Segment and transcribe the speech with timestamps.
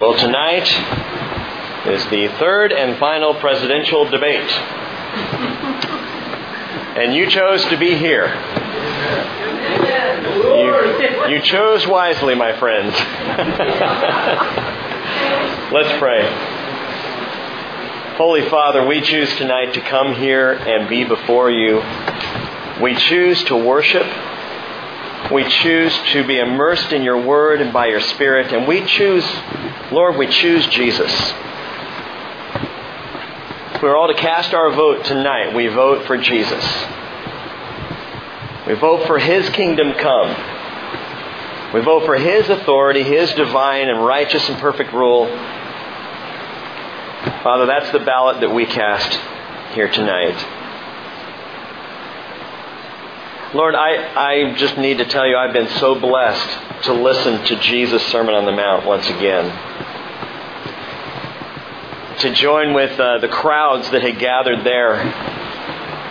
[0.00, 0.66] Well, tonight
[1.86, 4.50] is the third and final presidential debate.
[6.96, 8.28] And you chose to be here.
[10.56, 12.94] You, you chose wisely, my friends.
[15.70, 16.26] Let's pray.
[18.16, 21.82] Holy Father, we choose tonight to come here and be before you.
[22.80, 24.06] We choose to worship.
[25.32, 28.52] We choose to be immersed in your word and by your spirit.
[28.52, 29.24] And we choose,
[29.92, 31.12] Lord, we choose Jesus.
[33.74, 36.64] If we're all to cast our vote tonight, we vote for Jesus.
[38.66, 40.28] We vote for His kingdom come.
[41.74, 45.28] We vote for His authority, His divine and righteous and perfect rule.
[47.44, 49.18] Father, that's the ballot that we cast
[49.74, 50.59] here tonight.
[53.52, 57.56] Lord, I, I just need to tell you I've been so blessed to listen to
[57.56, 59.50] Jesus' Sermon on the Mount once again.
[62.20, 65.02] To join with uh, the crowds that had gathered there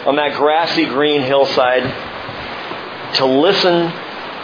[0.06, 1.84] on that grassy green hillside.
[3.16, 3.90] To listen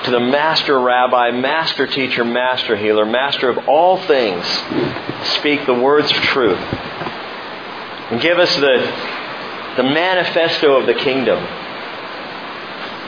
[0.05, 4.45] to the master rabbi, master teacher, master healer, master of all things
[5.35, 6.59] speak the words of truth.
[8.09, 11.45] And give us the, the manifesto of the kingdom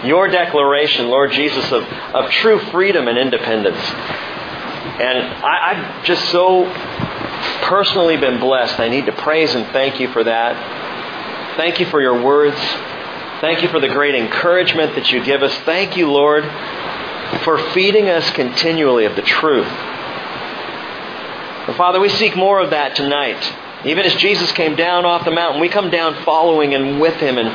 [0.06, 3.78] your declaration, Lord Jesus, of, of true freedom and independence.
[3.78, 6.66] And I, I've just so
[7.64, 8.80] personally been blessed.
[8.80, 11.56] I need to praise and thank you for that.
[11.58, 12.58] Thank you for your words.
[13.42, 15.56] Thank you for the great encouragement that you give us.
[15.60, 16.44] Thank you, Lord,
[17.44, 19.68] for feeding us continually of the truth.
[21.68, 23.86] And Father, we seek more of that tonight.
[23.86, 27.38] Even as Jesus came down off the mountain, we come down following and with him
[27.38, 27.50] and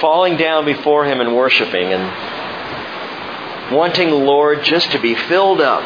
[0.00, 5.82] falling down before Him and worshiping and wanting, the Lord, just to be filled up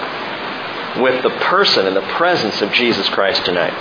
[1.00, 3.72] with the person and the presence of Jesus Christ tonight.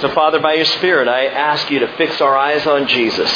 [0.00, 3.30] So, Father, by your Spirit, I ask you to fix our eyes on Jesus.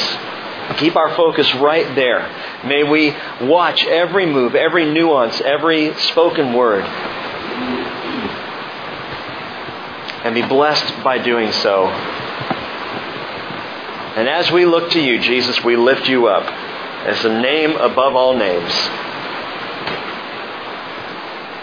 [0.77, 2.29] Keep our focus right there.
[2.67, 6.85] May we watch every move, every nuance, every spoken word.
[10.25, 11.87] And be blessed by doing so.
[14.19, 16.43] And as we look to you, Jesus, we lift you up
[17.07, 18.73] as the name above all names.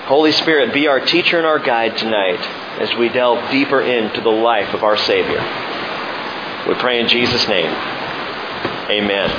[0.07, 2.39] Holy Spirit, be our teacher and our guide tonight
[2.79, 5.41] as we delve deeper into the life of our Savior.
[6.65, 7.69] We pray in Jesus' name.
[8.89, 9.29] Amen.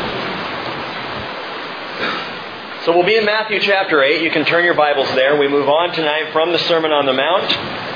[2.84, 4.20] So we'll be in Matthew chapter 8.
[4.20, 5.38] You can turn your Bibles there.
[5.38, 7.95] We move on tonight from the Sermon on the Mount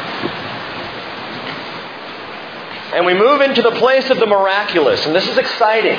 [2.93, 5.07] and we move into the place of the miraculous.
[5.07, 5.99] And this is exciting.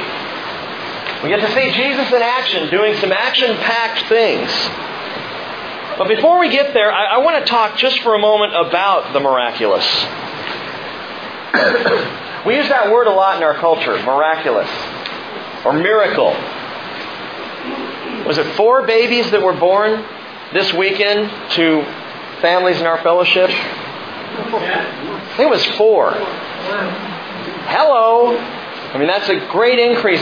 [1.24, 4.52] We get to see Jesus in action, doing some action packed things.
[5.98, 9.14] But before we get there, I, I want to talk just for a moment about
[9.14, 9.86] the miraculous.
[12.46, 14.70] we use that word a lot in our culture miraculous
[15.64, 16.32] or miracle.
[18.26, 20.04] Was it four babies that were born
[20.54, 21.84] this weekend to
[22.42, 23.50] families in our fellowship?
[23.50, 26.14] I think it was four.
[27.68, 28.38] Hello.
[28.38, 30.22] I mean, that's a great increase.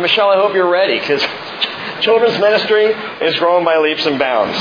[0.00, 1.22] Michelle, I hope you're ready because
[2.00, 2.86] children's ministry
[3.20, 4.56] is growing by leaps and bounds.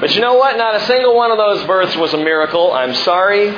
[0.00, 0.56] But you know what?
[0.56, 2.72] Not a single one of those births was a miracle.
[2.72, 3.50] I'm sorry.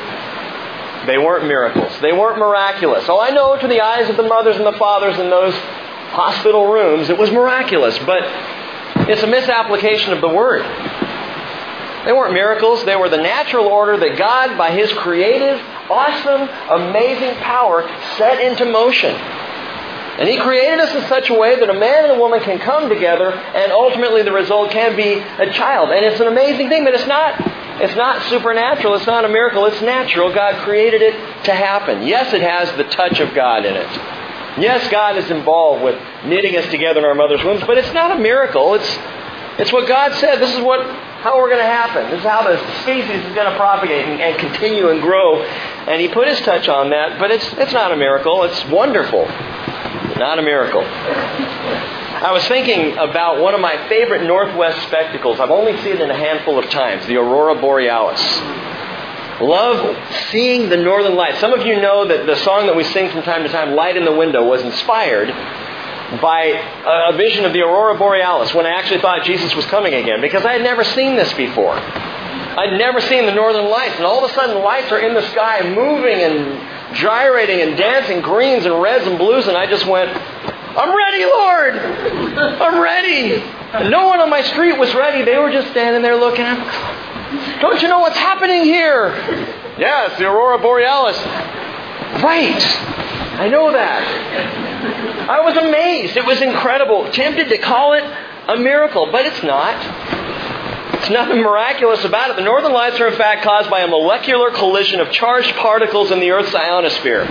[1.06, 1.98] They weren't miracles.
[2.00, 3.04] They weren't miraculous.
[3.08, 5.54] Oh, I know to the eyes of the mothers and the fathers in those
[6.12, 8.22] hospital rooms, it was miraculous, but
[9.08, 10.62] it's a misapplication of the word.
[12.04, 12.84] They weren't miracles.
[12.84, 18.64] They were the natural order that God, by His creative, awesome, amazing power, set into
[18.64, 19.14] motion.
[19.14, 22.58] And He created us in such a way that a man and a woman can
[22.58, 25.90] come together and ultimately the result can be a child.
[25.90, 27.40] And it's an amazing thing, but it's not,
[27.80, 28.94] it's not supernatural.
[28.94, 29.64] It's not a miracle.
[29.66, 30.34] It's natural.
[30.34, 31.14] God created it
[31.44, 32.02] to happen.
[32.02, 33.88] Yes, it has the touch of God in it.
[34.60, 38.10] Yes, God is involved with knitting us together in our mother's wombs, but it's not
[38.10, 38.74] a miracle.
[38.74, 38.98] It's,
[39.58, 40.40] it's what God said.
[40.40, 40.80] This is what
[41.22, 42.10] how we're going to happen.
[42.10, 45.40] This is how the species is going to propagate and, and, continue and grow.
[45.40, 48.42] And he put his touch on that, but it's, it's not a miracle.
[48.42, 49.26] It's wonderful.
[50.18, 50.82] Not a miracle.
[50.82, 55.38] I was thinking about one of my favorite Northwest spectacles.
[55.38, 58.20] I've only seen it a handful of times, the Aurora Borealis.
[59.40, 59.96] Love
[60.30, 61.38] seeing the northern lights.
[61.40, 63.96] Some of you know that the song that we sing from time to time, Light
[63.96, 65.30] in the Window, was inspired
[66.20, 66.42] by
[67.10, 70.44] a vision of the aurora borealis when I actually thought Jesus was coming again because
[70.44, 71.72] I had never seen this before.
[71.72, 75.26] I'd never seen the northern lights, and all of a sudden lights are in the
[75.30, 80.10] sky moving and gyrating and dancing greens and reds and blues, and I just went,
[80.10, 81.76] I'm ready, Lord!
[81.76, 83.42] I'm ready!
[83.88, 85.24] No one on my street was ready.
[85.24, 86.44] They were just standing there looking.
[87.60, 89.14] Don't you know what's happening here?
[89.78, 91.16] Yes, the aurora borealis.
[92.22, 92.62] Right.
[93.40, 95.28] I know that.
[95.28, 96.16] I was amazed.
[96.16, 97.10] It was incredible.
[97.10, 98.04] Tempted to call it
[98.48, 99.76] a miracle, but it's not.
[100.94, 102.36] It's nothing miraculous about it.
[102.36, 106.20] The northern lights are in fact caused by a molecular collision of charged particles in
[106.20, 107.22] the Earth's ionosphere.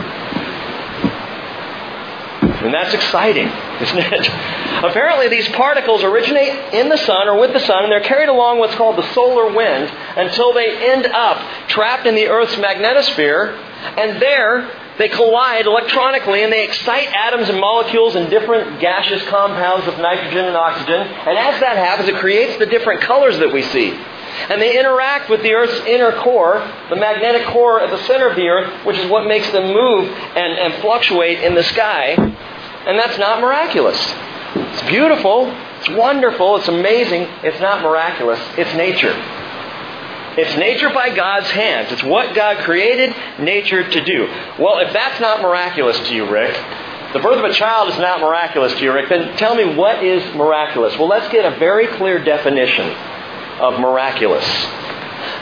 [2.61, 4.29] And that's exciting, isn't it?
[4.83, 8.59] Apparently, these particles originate in the sun or with the sun, and they're carried along
[8.59, 11.37] what's called the solar wind until they end up
[11.67, 13.55] trapped in the Earth's magnetosphere,
[13.97, 19.87] and there they collide electronically and they excite atoms and molecules in different gaseous compounds
[19.87, 21.01] of nitrogen and oxygen.
[21.01, 23.91] And as that happens, it creates the different colors that we see.
[24.49, 26.59] And they interact with the Earth's inner core,
[26.89, 30.07] the magnetic core at the center of the Earth, which is what makes them move
[30.07, 32.15] and, and fluctuate in the sky.
[32.85, 33.99] And that's not miraculous.
[34.55, 35.47] It's beautiful,
[35.79, 37.23] it's wonderful, it's amazing.
[37.43, 39.13] It's not miraculous, it's nature.
[40.37, 41.91] It's nature by God's hands.
[41.91, 44.27] It's what God created nature to do.
[44.57, 46.53] Well, if that's not miraculous to you, Rick,
[47.11, 50.01] the birth of a child is not miraculous to you, Rick, then tell me what
[50.01, 50.97] is miraculous?
[50.97, 52.87] Well, let's get a very clear definition
[53.59, 54.45] of miraculous.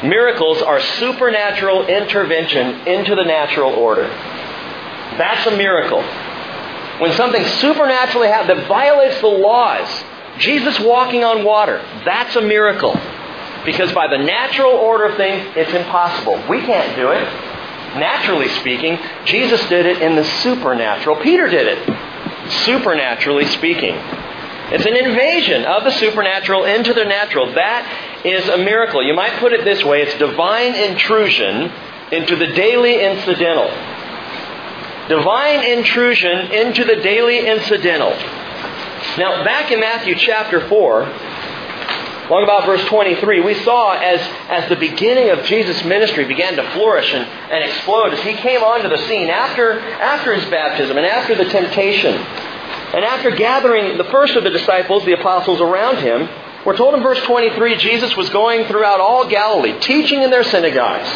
[0.03, 4.07] Miracles are supernatural intervention into the natural order.
[4.07, 6.01] That's a miracle.
[6.99, 9.87] When something supernaturally happens that violates the laws,
[10.39, 12.99] Jesus walking on water, that's a miracle.
[13.69, 16.41] Because by the natural order of things, it's impossible.
[16.49, 17.21] We can't do it.
[17.99, 21.17] Naturally speaking, Jesus did it in the supernatural.
[21.17, 22.51] Peter did it.
[22.65, 23.93] Supernaturally speaking.
[24.73, 27.53] It's an invasion of the supernatural into the natural.
[27.53, 29.03] That is a miracle.
[29.03, 31.71] You might put it this way it's divine intrusion
[32.11, 33.69] into the daily incidental.
[35.09, 38.17] Divine intrusion into the daily incidental.
[39.19, 41.28] Now, back in Matthew chapter 4,
[42.29, 46.71] Long about verse 23, we saw as, as the beginning of Jesus' ministry began to
[46.73, 51.07] flourish and, and explode as he came onto the scene after, after his baptism and
[51.07, 52.13] after the temptation.
[52.13, 56.29] And after gathering the first of the disciples, the apostles, around him,
[56.65, 61.09] we're told in verse 23 Jesus was going throughout all Galilee, teaching in their synagogues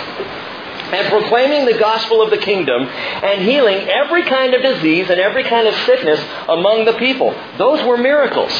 [0.93, 5.43] and proclaiming the gospel of the kingdom and healing every kind of disease and every
[5.43, 7.35] kind of sickness among the people.
[7.57, 8.51] Those were miracles.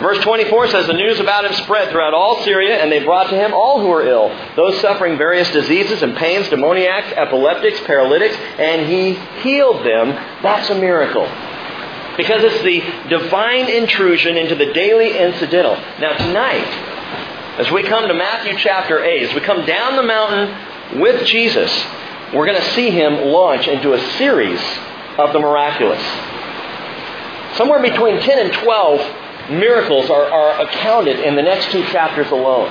[0.00, 3.36] Verse 24 says, The news about him spread throughout all Syria, and they brought to
[3.36, 8.86] him all who were ill, those suffering various diseases and pains, demoniacs, epileptics, paralytics, and
[8.86, 10.10] he healed them.
[10.42, 11.26] That's a miracle.
[12.18, 15.76] Because it's the divine intrusion into the daily incidental.
[15.98, 16.66] Now, tonight,
[17.58, 21.72] as we come to Matthew chapter 8, as we come down the mountain with Jesus,
[22.34, 24.60] we're going to see him launch into a series
[25.16, 26.02] of the miraculous.
[27.56, 32.70] Somewhere between 10 and 12 miracles are, are accounted in the next two chapters alone.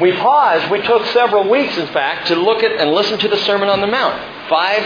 [0.00, 3.38] We paused, we took several weeks, in fact, to look at and listen to the
[3.38, 4.48] Sermon on the Mount.
[4.48, 4.82] Five,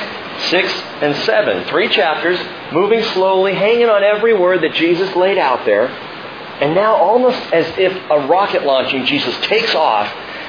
[0.49, 0.73] six,
[1.03, 1.65] and seven.
[1.65, 2.39] Three chapters,
[2.73, 5.89] moving slowly, hanging on every word that Jesus laid out there.
[5.89, 10.07] And now, almost as if a rocket launching, Jesus takes off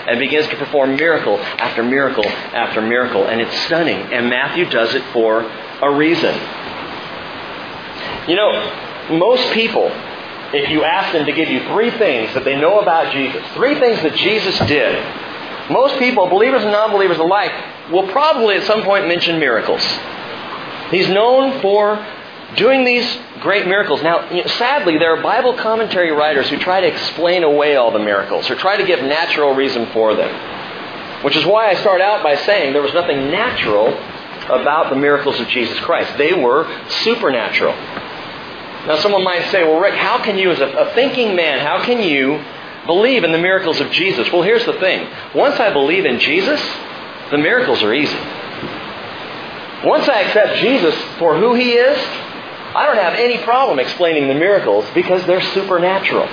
[0.07, 3.25] and begins to perform miracle after miracle after miracle.
[3.27, 3.97] And it's stunning.
[4.13, 6.35] And Matthew does it for a reason.
[8.27, 8.51] You know,
[9.17, 9.89] most people
[10.53, 13.79] if you ask them to give you three things that they know about Jesus, three
[13.79, 17.51] things that Jesus did, most people, believers and non believers alike,
[17.91, 19.81] will probably at some point mention miracles.
[20.91, 22.05] He's known for
[22.57, 23.05] doing these
[23.39, 24.01] great miracles.
[24.03, 28.49] Now, sadly, there are Bible commentary writers who try to explain away all the miracles
[28.49, 31.23] or try to give natural reason for them.
[31.23, 33.87] Which is why I start out by saying there was nothing natural
[34.49, 36.17] about the miracles of Jesus Christ.
[36.17, 37.73] They were supernatural.
[38.87, 42.01] Now, someone might say, well, Rick, how can you, as a, thinking man, how can
[42.01, 42.43] you
[42.87, 44.31] believe in the miracles of Jesus?
[44.31, 45.07] Well, here's the thing.
[45.35, 46.59] Once I believe in Jesus,
[47.29, 48.17] the miracles are easy.
[49.85, 51.97] Once I accept Jesus for who He is,
[52.73, 56.27] I don't have any problem explaining the miracles because they're supernatural.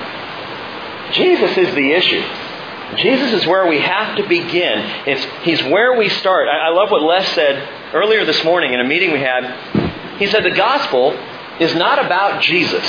[1.13, 2.23] Jesus is the issue.
[2.97, 4.79] Jesus is where we have to begin.
[5.07, 6.49] It's, he's where we start.
[6.49, 10.19] I, I love what Les said earlier this morning in a meeting we had.
[10.19, 11.13] He said the gospel
[11.61, 12.85] is not about Jesus.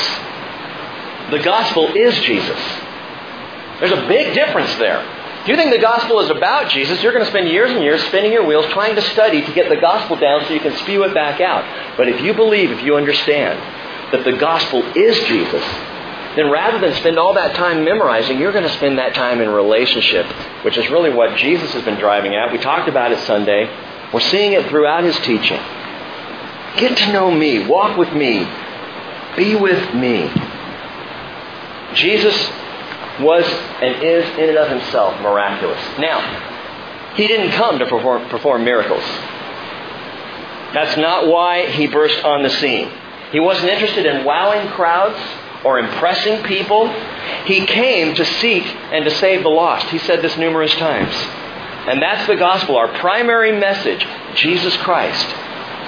[1.31, 2.59] The gospel is Jesus.
[3.79, 5.01] There's a big difference there.
[5.41, 8.03] If you think the gospel is about Jesus, you're going to spend years and years
[8.05, 11.03] spinning your wheels trying to study to get the gospel down so you can spew
[11.03, 11.97] it back out.
[11.97, 13.57] But if you believe, if you understand
[14.11, 15.63] that the gospel is Jesus,
[16.35, 19.49] then rather than spend all that time memorizing, you're going to spend that time in
[19.49, 20.25] relationship,
[20.63, 22.51] which is really what Jesus has been driving at.
[22.51, 23.65] We talked about it Sunday.
[24.13, 25.59] We're seeing it throughout his teaching.
[26.79, 27.67] Get to know me.
[27.67, 28.47] Walk with me.
[29.35, 30.31] Be with me.
[31.93, 32.35] Jesus
[33.19, 33.43] was
[33.81, 35.81] and is in and of himself miraculous.
[35.99, 39.03] Now, he didn't come to perform, perform miracles.
[40.73, 42.89] That's not why he burst on the scene.
[43.31, 45.19] He wasn't interested in wowing crowds
[45.65, 46.87] or impressing people.
[47.45, 49.87] He came to seek and to save the lost.
[49.87, 51.13] He said this numerous times.
[51.89, 54.05] And that's the gospel, our primary message
[54.35, 55.25] Jesus Christ,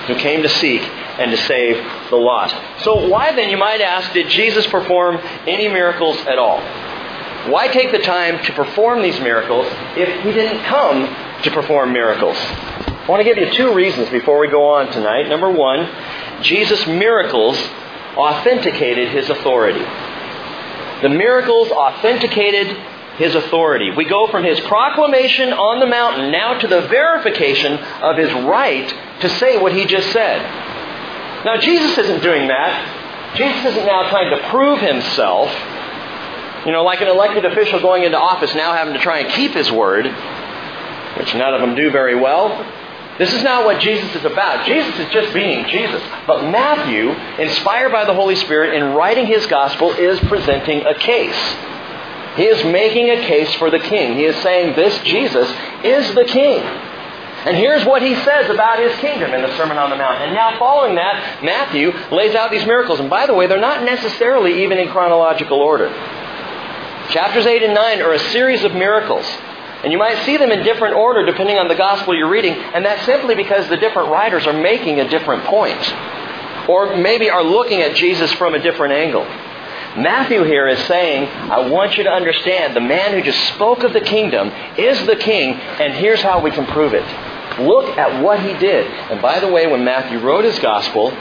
[0.07, 1.77] who came to seek and to save
[2.09, 2.55] the lost.
[2.83, 5.17] So, why then, you might ask, did Jesus perform
[5.47, 6.59] any miracles at all?
[7.49, 9.65] Why take the time to perform these miracles
[9.97, 11.07] if he didn't come
[11.43, 12.37] to perform miracles?
[12.37, 15.27] I want to give you two reasons before we go on tonight.
[15.27, 15.89] Number one,
[16.43, 17.57] Jesus' miracles
[18.15, 19.83] authenticated his authority.
[21.01, 22.77] The miracles authenticated
[23.17, 23.91] his authority.
[23.95, 28.87] We go from his proclamation on the mountain now to the verification of his right
[29.21, 30.41] to say what he just said.
[31.45, 33.35] Now, Jesus isn't doing that.
[33.35, 35.49] Jesus isn't now trying to prove himself.
[36.65, 39.53] You know, like an elected official going into office now having to try and keep
[39.53, 40.05] his word,
[41.17, 42.49] which none of them do very well.
[43.17, 44.65] This is not what Jesus is about.
[44.65, 46.01] Jesus is just being Jesus.
[46.27, 47.09] But Matthew,
[47.43, 51.55] inspired by the Holy Spirit in writing his gospel, is presenting a case.
[52.35, 54.15] He is making a case for the king.
[54.15, 55.49] He is saying this Jesus
[55.83, 56.63] is the king.
[57.43, 60.21] And here's what he says about his kingdom in the Sermon on the Mount.
[60.21, 62.99] And now, following that, Matthew lays out these miracles.
[62.99, 65.89] And by the way, they're not necessarily even in chronological order.
[67.09, 69.25] Chapters 8 and 9 are a series of miracles.
[69.83, 72.85] And you might see them in different order depending on the gospel you're reading, and
[72.85, 75.81] that's simply because the different writers are making a different point.
[76.69, 79.25] Or maybe are looking at Jesus from a different angle.
[79.97, 83.91] Matthew here is saying, I want you to understand the man who just spoke of
[83.91, 87.03] the kingdom is the king, and here's how we can prove it.
[87.59, 88.87] Look at what he did.
[88.87, 91.11] And by the way, when Matthew wrote his gospel,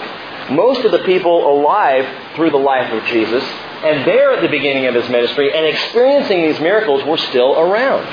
[0.50, 3.42] most of the people alive through the life of Jesus
[3.82, 8.06] and there at the beginning of his ministry and experiencing these miracles were still around.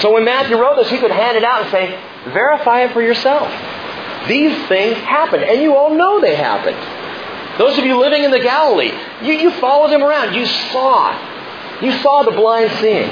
[0.00, 3.02] So when Matthew wrote this, he could hand it out and say, verify it for
[3.02, 3.48] yourself.
[4.26, 6.76] These things happened, and you all know they happened.
[7.58, 8.92] Those of you living in the Galilee,
[9.22, 10.34] you, you followed him around.
[10.34, 11.80] You saw.
[11.80, 13.10] You saw the blind seeing.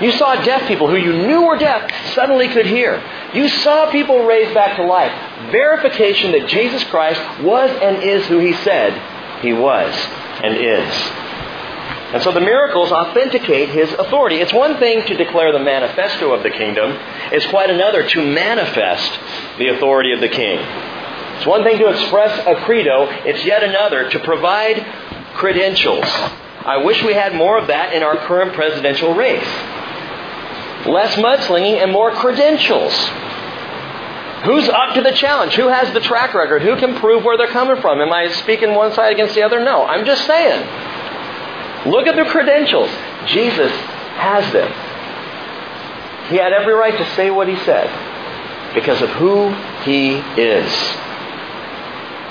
[0.00, 3.02] You saw deaf people who you knew were deaf suddenly could hear.
[3.34, 5.12] You saw people raised back to life.
[5.50, 8.92] Verification that Jesus Christ was and is who he said
[9.42, 9.94] he was
[10.42, 10.94] and is.
[12.12, 14.36] And so the miracles authenticate his authority.
[14.36, 16.98] It's one thing to declare the manifesto of the kingdom,
[17.30, 19.18] it's quite another to manifest
[19.58, 20.58] the authority of the king.
[21.40, 24.84] It's one thing to express a credo, it's yet another to provide
[25.32, 26.04] credentials.
[26.04, 29.48] I wish we had more of that in our current presidential race.
[30.84, 32.92] Less mudslinging and more credentials.
[34.44, 35.54] Who's up to the challenge?
[35.54, 36.60] Who has the track record?
[36.60, 38.02] Who can prove where they're coming from?
[38.02, 39.64] Am I speaking one side against the other?
[39.64, 39.86] No.
[39.86, 40.60] I'm just saying.
[41.90, 42.90] Look at the credentials.
[43.28, 43.72] Jesus
[44.20, 44.68] has them.
[46.28, 47.88] He had every right to say what he said
[48.74, 49.54] because of who
[49.84, 50.70] he is.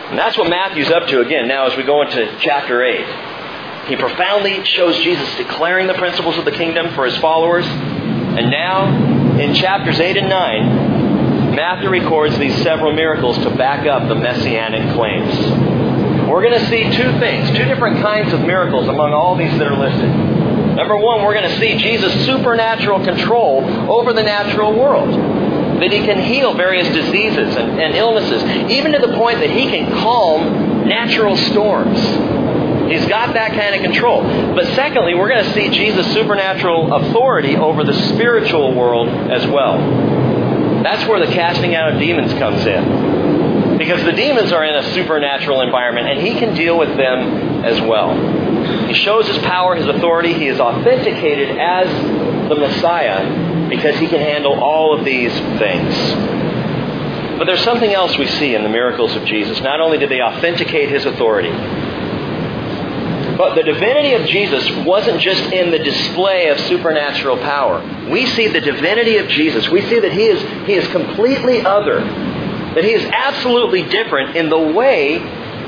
[0.09, 3.89] And that's what Matthew's up to again now as we go into chapter 8.
[3.89, 7.65] He profoundly shows Jesus declaring the principles of the kingdom for his followers.
[7.67, 14.07] And now, in chapters 8 and 9, Matthew records these several miracles to back up
[14.07, 15.33] the messianic claims.
[16.27, 19.67] We're going to see two things, two different kinds of miracles among all these that
[19.67, 20.09] are listed.
[20.75, 25.13] Number one, we're going to see Jesus' supernatural control over the natural world.
[25.79, 29.65] That he can heal various diseases and, and illnesses, even to the point that he
[29.65, 31.99] can calm natural storms.
[32.89, 34.23] He's got that kind of control.
[34.23, 39.77] But secondly, we're going to see Jesus' supernatural authority over the spiritual world as well.
[40.83, 43.77] That's where the casting out of demons comes in.
[43.77, 47.79] Because the demons are in a supernatural environment, and he can deal with them as
[47.79, 48.87] well.
[48.87, 50.33] He shows his power, his authority.
[50.33, 51.87] He is authenticated as
[52.49, 55.95] the Messiah because he can handle all of these things.
[57.37, 59.61] But there's something else we see in the miracles of Jesus.
[59.61, 61.51] Not only did they authenticate his authority,
[63.37, 67.81] but the divinity of Jesus wasn't just in the display of supernatural power.
[68.11, 69.69] We see the divinity of Jesus.
[69.69, 72.03] We see that he is, he is completely other
[72.75, 75.19] that he is absolutely different in the way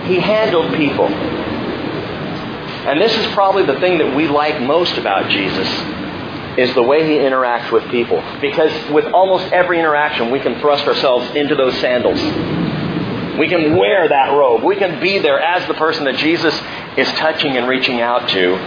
[0.06, 1.08] he handled people.
[1.08, 5.68] And this is probably the thing that we like most about Jesus
[6.62, 8.24] is the way he interacts with people.
[8.40, 12.20] Because with almost every interaction, we can thrust ourselves into those sandals.
[13.38, 14.64] We can wear that robe.
[14.64, 16.54] We can be there as the person that Jesus
[16.98, 18.58] is touching and reaching out to.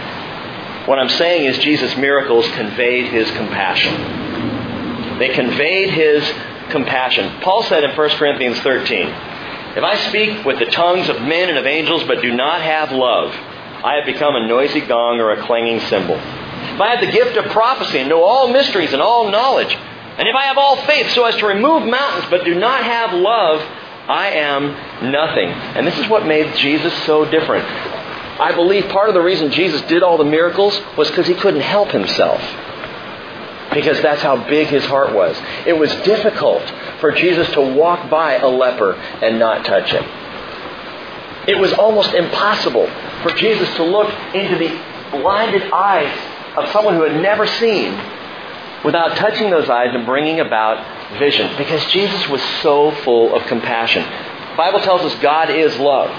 [0.87, 5.17] What I'm saying is Jesus' miracles conveyed his compassion.
[5.17, 6.23] They conveyed his
[6.69, 7.41] compassion.
[7.41, 9.07] Paul said in 1 Corinthians 13,
[9.77, 12.91] If I speak with the tongues of men and of angels but do not have
[12.91, 13.33] love,
[13.83, 16.19] I have become a noisy gong or a clanging cymbal.
[16.73, 19.73] If I have the gift of prophecy and know all mysteries and all knowledge,
[20.17, 23.13] and if I have all faith so as to remove mountains but do not have
[23.13, 23.61] love,
[24.07, 25.49] I am nothing.
[25.49, 27.65] And this is what made Jesus so different.
[28.39, 31.61] I believe part of the reason Jesus did all the miracles was because he couldn't
[31.61, 32.41] help himself.
[33.73, 35.37] Because that's how big his heart was.
[35.65, 36.63] It was difficult
[36.99, 40.03] for Jesus to walk by a leper and not touch him.
[41.47, 42.87] It was almost impossible
[43.21, 44.69] for Jesus to look into the
[45.11, 47.93] blinded eyes of someone who had never seen
[48.83, 54.03] without touching those eyes and bringing about vision because Jesus was so full of compassion.
[54.03, 56.09] The Bible tells us God is love.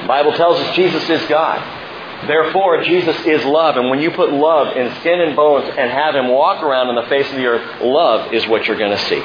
[0.00, 1.78] The Bible tells us Jesus is God.
[2.26, 3.76] Therefore, Jesus is love.
[3.76, 6.94] And when you put love in skin and bones and have him walk around on
[6.94, 9.22] the face of the earth, love is what you're going to see.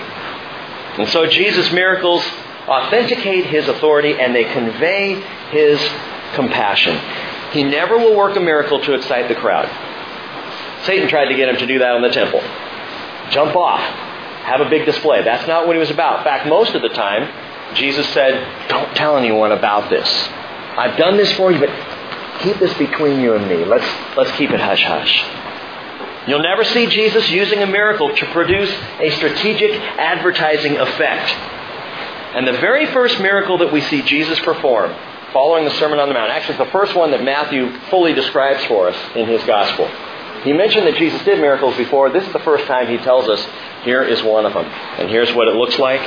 [0.98, 2.26] And so Jesus' miracles
[2.68, 5.80] authenticate his authority and they convey his
[6.34, 6.98] compassion.
[7.52, 9.70] He never will work a miracle to excite the crowd.
[10.86, 12.42] Satan tried to get him to do that on the temple.
[13.32, 13.82] Jump off.
[14.46, 15.24] Have a big display.
[15.24, 16.20] That's not what he was about.
[16.20, 20.08] In fact, most of the time, Jesus said, Don't tell anyone about this.
[20.78, 21.70] I've done this for you, but
[22.42, 23.66] keep this between you and me.
[23.66, 25.24] Let's, let's keep it hush hush.
[26.28, 31.30] You'll never see Jesus using a miracle to produce a strategic advertising effect.
[32.36, 34.94] And the very first miracle that we see Jesus perform
[35.32, 38.90] following the Sermon on the Mount, actually, the first one that Matthew fully describes for
[38.90, 39.86] us in his Gospel.
[40.46, 42.12] He mentioned that Jesus did miracles before.
[42.12, 43.46] This is the first time he tells us,
[43.84, 44.66] here is one of them.
[44.66, 46.02] And here's what it looks like.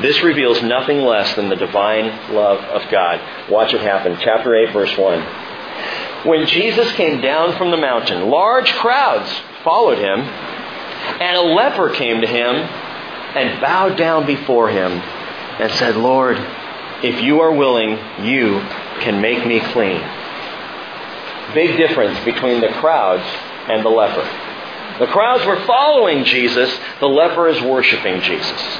[0.00, 3.50] This reveals nothing less than the divine love of God.
[3.50, 4.16] Watch it happen.
[4.20, 6.26] Chapter 8, verse 1.
[6.26, 9.30] When Jesus came down from the mountain, large crowds
[9.62, 15.96] followed him, and a leper came to him and bowed down before him and said,
[15.96, 16.38] Lord,
[17.02, 18.60] if you are willing, you
[19.00, 20.00] can make me clean.
[21.54, 23.24] Big difference between the crowds
[23.68, 24.22] and the leper.
[24.98, 28.78] The crowds were following Jesus, the leper is worshiping Jesus.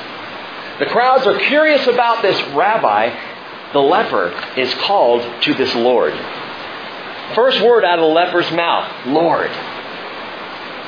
[0.78, 3.10] The crowds are curious about this rabbi.
[3.72, 6.12] The leper is called to this Lord.
[7.34, 9.50] First word out of the leper's mouth, Lord.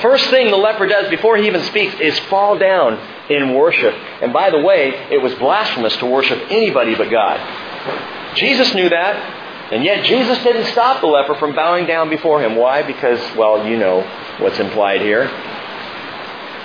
[0.03, 2.99] First thing the leper does before he even speaks is fall down
[3.31, 3.95] in worship.
[4.21, 8.37] And by the way, it was blasphemous to worship anybody but God.
[8.37, 9.44] Jesus knew that.
[9.73, 12.57] And yet Jesus didn't stop the leper from bowing down before him.
[12.57, 12.83] Why?
[12.83, 14.03] Because, well, you know
[14.39, 15.25] what's implied here.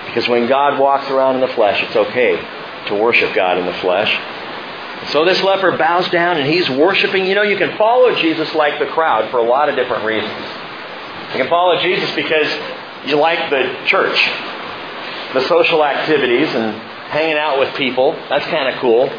[0.05, 2.35] Because when God walks around in the flesh, it's okay
[2.87, 4.11] to worship God in the flesh.
[5.11, 7.25] So this leper bows down and he's worshiping.
[7.25, 10.33] You know, you can follow Jesus like the crowd for a lot of different reasons.
[11.31, 12.47] You can follow Jesus because
[13.05, 14.19] you like the church,
[15.33, 16.73] the social activities, and
[17.09, 18.13] hanging out with people.
[18.27, 19.09] That's kind of cool.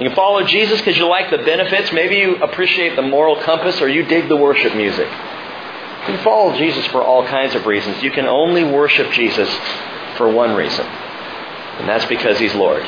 [0.00, 1.92] You can follow Jesus because you like the benefits.
[1.92, 5.06] Maybe you appreciate the moral compass or you dig the worship music.
[5.06, 8.02] You can follow Jesus for all kinds of reasons.
[8.02, 9.48] You can only worship Jesus
[10.16, 12.82] for one reason, and that's because He's Lord.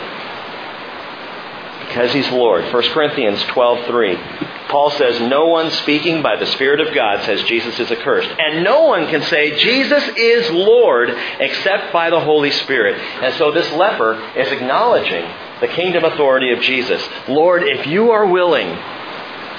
[1.88, 2.64] Because He's Lord.
[2.72, 7.78] 1 Corinthians 12.3 Paul says, No one speaking by the Spirit of God says Jesus
[7.78, 8.28] is accursed.
[8.28, 12.98] And no one can say Jesus is Lord except by the Holy Spirit.
[12.98, 15.24] And so this leper is acknowledging
[15.60, 17.02] the kingdom authority of Jesus.
[17.28, 18.68] Lord, if you are willing,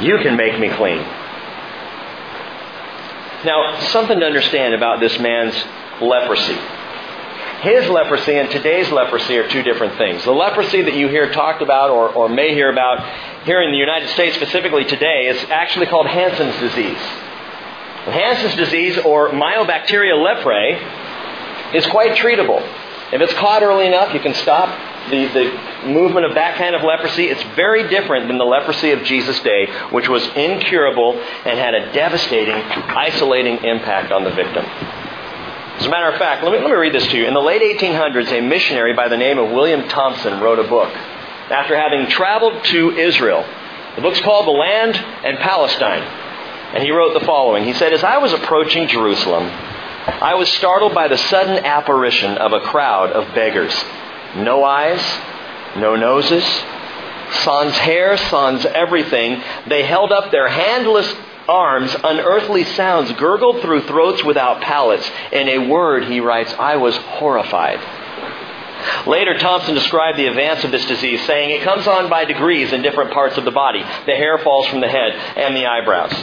[0.02, 1.00] you can make me clean.
[3.46, 5.56] Now, something to understand about this man's
[6.02, 6.58] leprosy.
[7.62, 10.24] His leprosy and today's leprosy are two different things.
[10.24, 13.78] The leprosy that you hear talked about or, or may hear about here in the
[13.78, 17.02] United States specifically today is actually called Hansen's disease.
[18.06, 22.62] Hansen's disease or mycobacteria leprae is quite treatable.
[23.12, 24.70] If it's caught early enough, you can stop
[25.10, 27.26] the, the movement of that kind of leprosy.
[27.26, 31.14] It's very different than the leprosy of Jesus' day, which was incurable
[31.46, 34.66] and had a devastating, isolating impact on the victim.
[35.78, 37.28] As a matter of fact, let me, let me read this to you.
[37.28, 40.90] In the late 1800s, a missionary by the name of William Thomson wrote a book
[40.90, 43.46] after having traveled to Israel.
[43.96, 46.02] The book's called The Land and Palestine.
[46.74, 50.96] And he wrote the following He said, As I was approaching Jerusalem, I was startled
[50.96, 53.74] by the sudden apparition of a crowd of beggars.
[54.36, 55.02] No eyes,
[55.78, 56.44] no noses,
[57.44, 59.44] sans hair, sans everything.
[59.68, 61.14] They held up their handless
[61.48, 65.10] arms, unearthly sounds gurgled through throats without palates.
[65.32, 67.80] In a word, he writes, I was horrified.
[69.08, 72.82] Later, Thomson described the advance of this disease, saying it comes on by degrees in
[72.82, 73.82] different parts of the body.
[73.82, 76.14] The hair falls from the head and the eyebrows.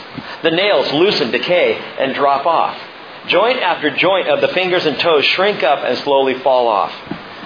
[0.42, 2.78] The nails loosen, decay, and drop off.
[3.26, 6.92] Joint after joint of the fingers and toes shrink up and slowly fall off.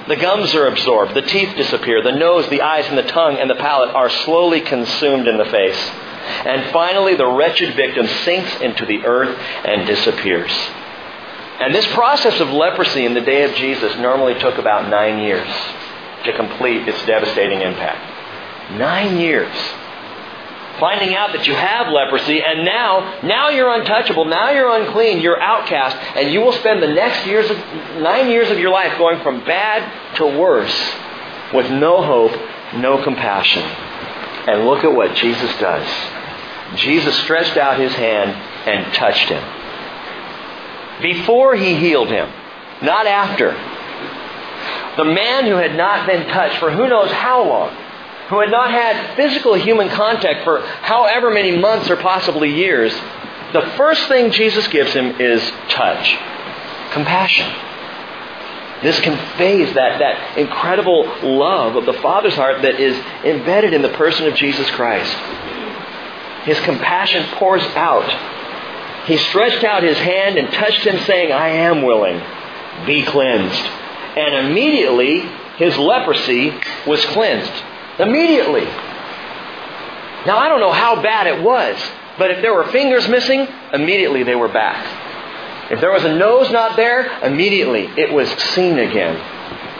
[0.09, 3.49] The gums are absorbed, the teeth disappear, the nose, the eyes, and the tongue and
[3.49, 5.91] the palate are slowly consumed in the face.
[6.29, 10.53] And finally, the wretched victim sinks into the earth and disappears.
[11.61, 15.49] And this process of leprosy in the day of Jesus normally took about nine years
[16.25, 18.79] to complete its devastating impact.
[18.79, 19.55] Nine years.
[20.79, 25.41] Finding out that you have leprosy, and now, now you're untouchable, now you're unclean, you're
[25.41, 27.57] outcast, and you will spend the next years of,
[28.01, 30.95] nine years of your life going from bad to worse
[31.53, 32.33] with no hope,
[32.77, 33.63] no compassion.
[33.63, 36.18] And look at what Jesus does.
[36.77, 38.31] Jesus stretched out his hand
[38.69, 39.43] and touched him.
[41.01, 42.29] Before he healed him,
[42.83, 43.53] not after.
[44.97, 47.75] The man who had not been touched for who knows how long,
[48.29, 52.93] who had not had physical human contact for however many months or possibly years,
[53.53, 56.19] the first thing Jesus gives him is touch,
[56.93, 57.51] compassion.
[58.83, 63.89] This conveys that, that incredible love of the Father's heart that is embedded in the
[63.91, 65.17] person of Jesus Christ.
[66.49, 68.09] His compassion pours out
[69.09, 72.21] he stretched out his hand and touched him, saying, I am willing.
[72.85, 73.65] Be cleansed.
[74.19, 75.21] And immediately
[75.57, 76.53] his leprosy
[76.87, 77.51] was cleansed.
[77.99, 78.65] Immediately.
[80.27, 81.81] Now, I don't know how bad it was,
[82.19, 85.73] but if there were fingers missing, immediately they were back.
[85.73, 89.17] If there was a nose not there, immediately it was seen again.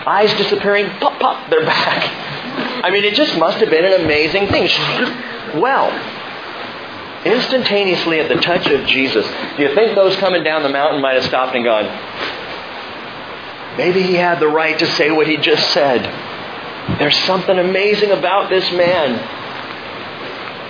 [0.07, 2.83] Eyes disappearing, pop, pop, they're back.
[2.83, 4.71] I mean, it just must have been an amazing thing.
[5.49, 5.89] Well,
[7.25, 9.27] instantaneously at the touch of Jesus,
[9.57, 11.87] do you think those coming down the mountain might have stopped and gone,
[13.77, 16.03] maybe he had the right to say what he just said?
[16.99, 19.37] There's something amazing about this man.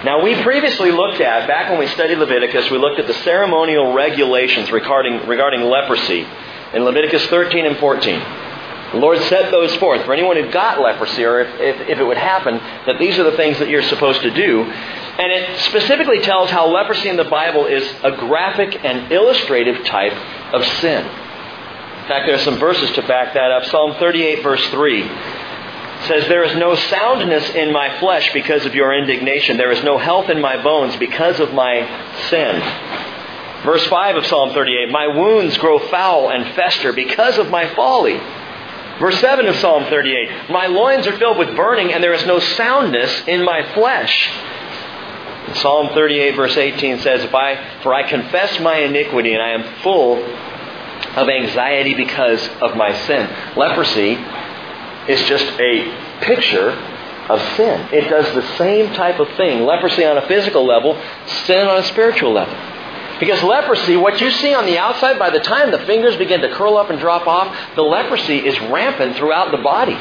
[0.04, 3.92] Now, we previously looked at, back when we studied Leviticus, we looked at the ceremonial
[3.92, 6.26] regulations regarding, regarding leprosy
[6.72, 8.47] in Leviticus 13 and 14.
[8.92, 12.04] The Lord set those forth for anyone who got leprosy, or if, if, if, it
[12.04, 14.62] would happen, that these are the things that you're supposed to do.
[14.62, 20.14] And it specifically tells how leprosy in the Bible is a graphic and illustrative type
[20.54, 21.04] of sin.
[21.04, 23.66] In fact, there are some verses to back that up.
[23.66, 25.02] Psalm 38, verse 3
[26.06, 29.58] says, There is no soundness in my flesh because of your indignation.
[29.58, 31.86] There is no health in my bones because of my
[32.30, 32.62] sin.
[33.64, 38.18] Verse 5 of Psalm 38 My wounds grow foul and fester because of my folly.
[38.98, 42.38] Verse 7 of Psalm 38 My loins are filled with burning, and there is no
[42.38, 44.30] soundness in my flesh.
[45.54, 49.82] Psalm 38, verse 18 says, if I, For I confess my iniquity, and I am
[49.82, 50.22] full
[51.16, 53.28] of anxiety because of my sin.
[53.56, 54.18] Leprosy
[55.08, 57.88] is just a picture of sin.
[57.92, 59.64] It does the same type of thing.
[59.64, 61.00] Leprosy on a physical level,
[61.46, 62.54] sin on a spiritual level.
[63.20, 66.54] Because leprosy, what you see on the outside, by the time the fingers begin to
[66.54, 69.96] curl up and drop off, the leprosy is rampant throughout the body.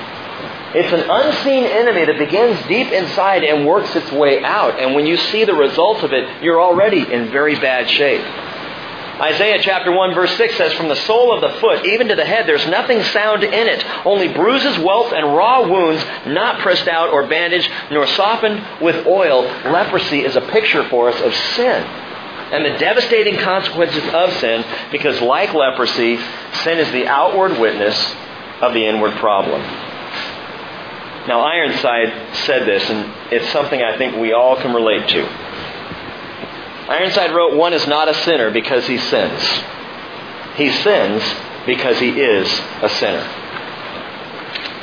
[0.75, 4.79] It's an unseen enemy that begins deep inside and works its way out.
[4.79, 8.21] And when you see the results of it, you're already in very bad shape.
[9.19, 12.25] Isaiah chapter 1 verse 6 says, From the sole of the foot even to the
[12.25, 17.09] head, there's nothing sound in it, only bruises, welts, and raw wounds, not pressed out
[17.09, 19.41] or bandaged, nor softened with oil.
[19.41, 22.06] Leprosy is a picture for us of sin
[22.51, 26.17] and the devastating consequences of sin because, like leprosy,
[26.63, 28.15] sin is the outward witness
[28.61, 29.61] of the inward problem.
[31.27, 35.25] Now, Ironside said this, and it's something I think we all can relate to.
[36.89, 39.41] Ironside wrote, One is not a sinner because he sins.
[40.55, 41.21] He sins
[41.65, 42.47] because he is
[42.81, 43.46] a sinner.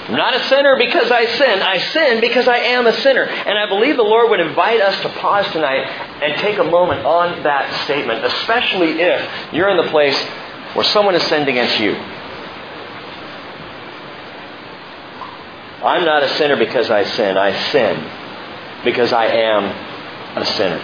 [0.07, 1.63] I'm not a sinner because I sin.
[1.63, 3.23] I sin because I am a sinner.
[3.23, 5.87] And I believe the Lord would invite us to pause tonight
[6.23, 10.19] and take a moment on that statement, especially if you're in the place
[10.75, 11.95] where someone has sinned against you.
[15.83, 17.39] I'm not a sinner because I sin.
[17.39, 19.65] I sin because I am
[20.37, 20.81] a sinner.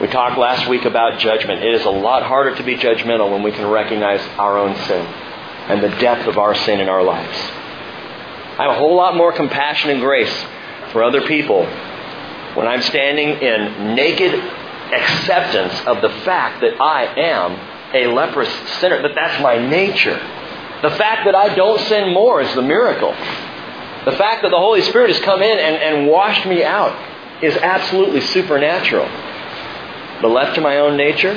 [0.00, 1.64] We talked last week about judgment.
[1.64, 5.04] It is a lot harder to be judgmental when we can recognize our own sin
[5.68, 7.61] and the depth of our sin in our lives.
[8.62, 10.32] I have a whole lot more compassion and grace
[10.92, 11.66] for other people
[12.54, 17.58] when I'm standing in naked acceptance of the fact that I am
[17.92, 18.48] a leprous
[18.78, 20.14] sinner, that that's my nature.
[20.80, 23.10] The fact that I don't sin more is the miracle.
[24.04, 27.56] The fact that the Holy Spirit has come in and, and washed me out is
[27.56, 29.06] absolutely supernatural.
[30.22, 31.32] But left to my own nature,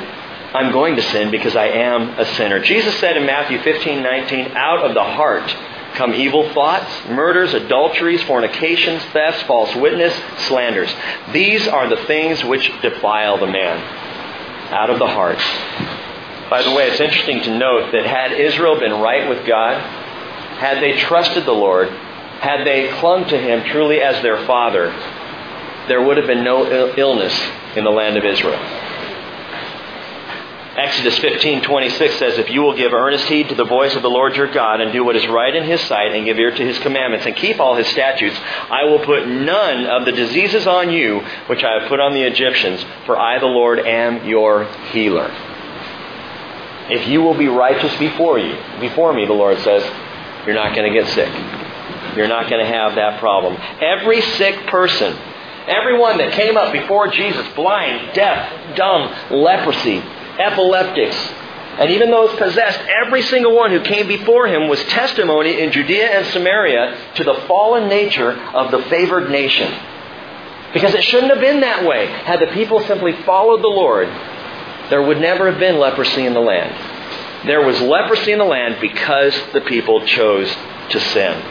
[0.54, 2.60] I'm going to sin because I am a sinner.
[2.60, 5.52] Jesus said in Matthew 15, 19, out of the heart
[5.96, 10.14] come evil thoughts, murders, adulteries, fornications, thefts, false witness,
[10.46, 10.94] slanders.
[11.32, 13.78] These are the things which defile the man
[14.72, 15.38] out of the heart.
[16.48, 19.80] By the way, it's interesting to note that had Israel been right with God,
[20.58, 24.90] had they trusted the Lord, had they clung to Him truly as their Father,
[25.88, 27.34] there would have been no illness
[27.76, 28.58] in the land of Israel.
[30.76, 34.36] Exodus 15:26 says, "If you will give earnest heed to the voice of the Lord
[34.36, 36.78] your God and do what is right in his sight and give ear to his
[36.80, 38.38] commandments and keep all his statutes,
[38.70, 42.22] I will put none of the diseases on you which I have put on the
[42.22, 45.30] Egyptians, for I the Lord am your healer."
[46.90, 49.82] If you will be righteous before you, before me, the Lord says,
[50.46, 51.28] you're not going to get sick.
[52.16, 53.56] You're not going to have that problem.
[53.80, 55.16] Every sick person,
[55.66, 60.02] everyone that came up before Jesus, blind, deaf, dumb, leprosy,
[60.38, 61.16] epileptics,
[61.78, 66.06] and even those possessed, every single one who came before him was testimony in Judea
[66.06, 69.70] and Samaria to the fallen nature of the favored nation.
[70.72, 72.06] Because it shouldn't have been that way.
[72.06, 74.08] Had the people simply followed the Lord,
[74.88, 77.46] there would never have been leprosy in the land.
[77.46, 80.54] There was leprosy in the land because the people chose
[80.90, 81.42] to sin.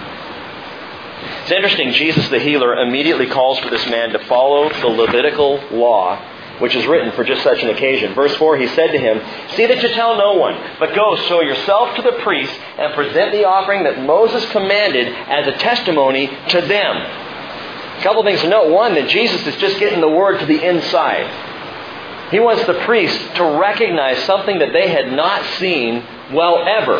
[1.43, 6.17] It's interesting, Jesus the healer immediately calls for this man to follow the Levitical law,
[6.59, 8.13] which is written for just such an occasion.
[8.13, 9.21] Verse 4, he said to him,
[9.55, 13.31] See that you tell no one, but go, show yourself to the priest, and present
[13.31, 16.95] the offering that Moses commanded as a testimony to them.
[16.95, 18.71] A couple things to note.
[18.71, 22.31] One, that Jesus is just getting the word to the inside.
[22.31, 26.99] He wants the priest to recognize something that they had not seen well ever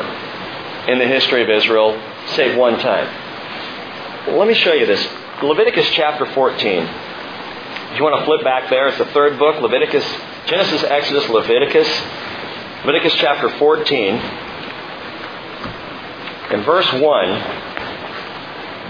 [0.87, 3.07] in the history of Israel, save one time.
[4.37, 5.05] Let me show you this.
[5.41, 6.87] Leviticus chapter 14.
[7.95, 10.03] If you want to flip back there, it's the third book, Leviticus,
[10.47, 11.87] Genesis, Exodus, Leviticus.
[12.83, 14.15] Leviticus chapter 14.
[16.51, 16.99] In verse 1,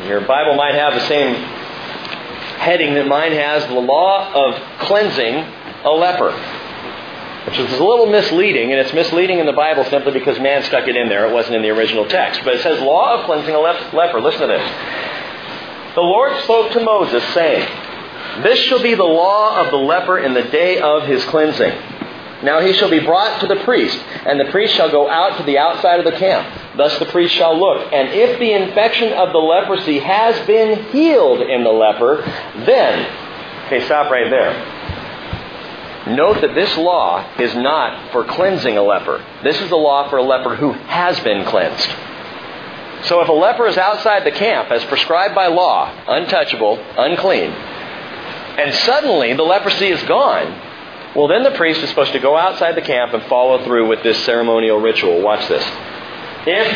[0.10, 1.36] your Bible might have the same
[2.58, 4.56] heading that mine has, the law of
[4.88, 5.36] cleansing
[5.86, 6.32] a leper.
[7.46, 10.88] Which is a little misleading, and it's misleading in the Bible simply because man stuck
[10.88, 11.30] it in there.
[11.30, 12.42] It wasn't in the original text.
[12.44, 14.20] But it says, Law of cleansing a leper.
[14.20, 15.94] Listen to this.
[15.94, 17.70] The Lord spoke to Moses, saying,
[18.44, 21.74] This shall be the law of the leper in the day of his cleansing.
[22.44, 25.44] Now he shall be brought to the priest, and the priest shall go out to
[25.44, 26.78] the outside of the camp.
[26.78, 27.92] Thus the priest shall look.
[27.94, 32.22] And if the infection of the leprosy has been healed in the leper,
[32.66, 34.54] then, okay, stop right there.
[36.16, 39.26] Note that this law is not for cleansing a leper.
[39.42, 41.90] This is a law for a leper who has been cleansed.
[43.06, 47.52] So if a leper is outside the camp as prescribed by law, untouchable, unclean,
[48.58, 50.62] and suddenly the leprosy is gone,
[51.16, 54.04] well, then the priest is supposed to go outside the camp and follow through with
[54.04, 55.22] this ceremonial ritual.
[55.22, 55.64] Watch this.
[56.46, 56.68] If,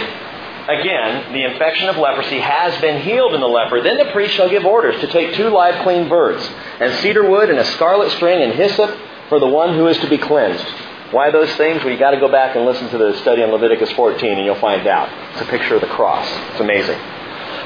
[0.69, 4.49] again, the infection of leprosy has been healed in the leper, then the priest shall
[4.49, 6.47] give orders to take two live clean birds,
[6.79, 10.09] and cedar wood, and a scarlet string, and hyssop, for the one who is to
[10.09, 10.65] be cleansed.
[11.11, 11.83] Why those things?
[11.83, 14.45] Well, you've got to go back and listen to the study on Leviticus 14 and
[14.45, 15.09] you'll find out.
[15.33, 16.27] It's a picture of the cross.
[16.51, 16.99] It's amazing.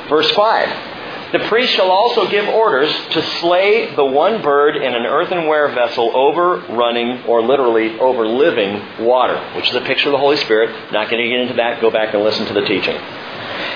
[0.08, 0.93] Verse 5.
[1.34, 6.16] The priest shall also give orders to slay the one bird in an earthenware vessel
[6.16, 10.70] over running, or literally over living water, which is a picture of the Holy Spirit.
[10.92, 11.82] Not going to get into that.
[11.82, 12.96] Go back and listen to the teaching.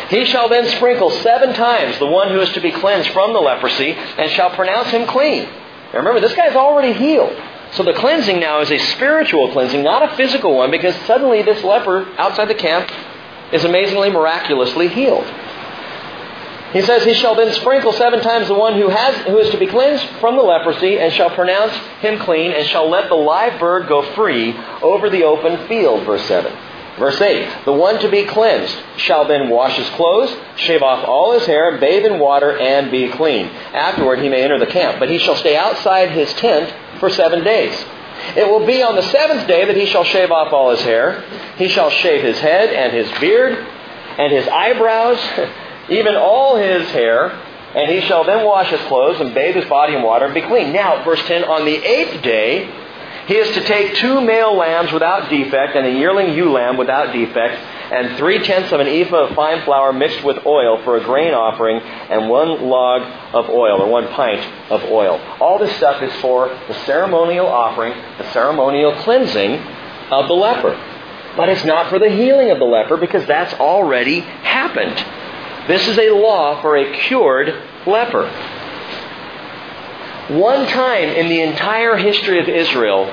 [0.10, 3.40] He shall then sprinkle seven times the one who is to be cleansed from the
[3.40, 5.46] leprosy, and shall pronounce him clean.
[5.46, 7.36] Now remember, this guy's already healed.
[7.72, 11.64] So the cleansing now is a spiritual cleansing, not a physical one, because suddenly this
[11.64, 12.92] leper outside the camp
[13.52, 15.26] is amazingly, miraculously healed.
[16.74, 19.58] He says, He shall then sprinkle seven times the one who, has, who is to
[19.58, 23.60] be cleansed from the leprosy, and shall pronounce him clean, and shall let the live
[23.60, 26.06] bird go free over the open field.
[26.06, 26.52] Verse 7.
[26.98, 31.34] Verse 8 The one to be cleansed shall then wash his clothes, shave off all
[31.34, 33.48] his hair, bathe in water, and be clean.
[33.48, 37.44] Afterward he may enter the camp, but he shall stay outside his tent for seven
[37.44, 37.74] days.
[38.36, 41.22] It will be on the seventh day that he shall shave off all his hair.
[41.58, 43.54] He shall shave his head and his beard
[44.18, 45.20] and his eyebrows,
[45.90, 47.30] even all his hair,
[47.76, 50.42] and he shall then wash his clothes and bathe his body in water and be
[50.42, 50.74] clean.
[50.74, 52.70] Now, verse 10 On the eighth day,
[53.28, 57.12] he is to take two male lambs without defect and a yearling ewe lamb without
[57.12, 61.04] defect and three tenths of an ephah of fine flour mixed with oil for a
[61.04, 63.02] grain offering and one log
[63.34, 65.20] of oil or one pint of oil.
[65.40, 69.56] All this stuff is for the ceremonial offering, the ceremonial cleansing
[70.12, 70.76] of the leper.
[71.36, 74.98] But it's not for the healing of the leper because that's already happened.
[75.68, 77.50] This is a law for a cured
[77.86, 78.30] leper.
[80.30, 83.06] One time in the entire history of Israel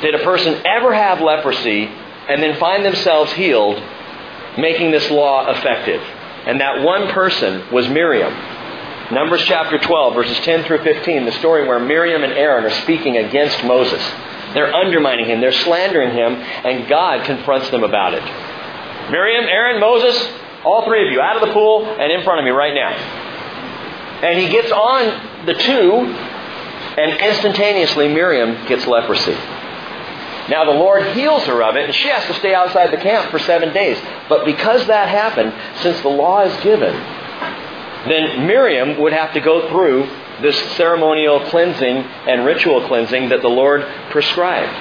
[0.00, 1.84] did a person ever have leprosy
[2.28, 3.82] and then find themselves healed,
[4.58, 6.02] making this law effective.
[6.46, 8.32] And that one person was Miriam.
[9.12, 13.18] Numbers chapter 12, verses 10 through 15, the story where Miriam and Aaron are speaking
[13.18, 14.02] against Moses.
[14.54, 18.22] They're undermining him, they're slandering him, and God confronts them about it.
[19.10, 20.16] Miriam, Aaron, Moses,
[20.64, 22.90] all three of you, out of the pool and in front of me right now.
[24.22, 26.14] And he gets on the two
[26.96, 29.36] And instantaneously, Miriam gets leprosy.
[30.48, 33.30] Now, the Lord heals her of it, and she has to stay outside the camp
[33.30, 33.98] for seven days.
[34.28, 36.92] But because that happened, since the law is given,
[38.06, 40.08] then Miriam would have to go through
[40.42, 44.72] this ceremonial cleansing and ritual cleansing that the Lord prescribed.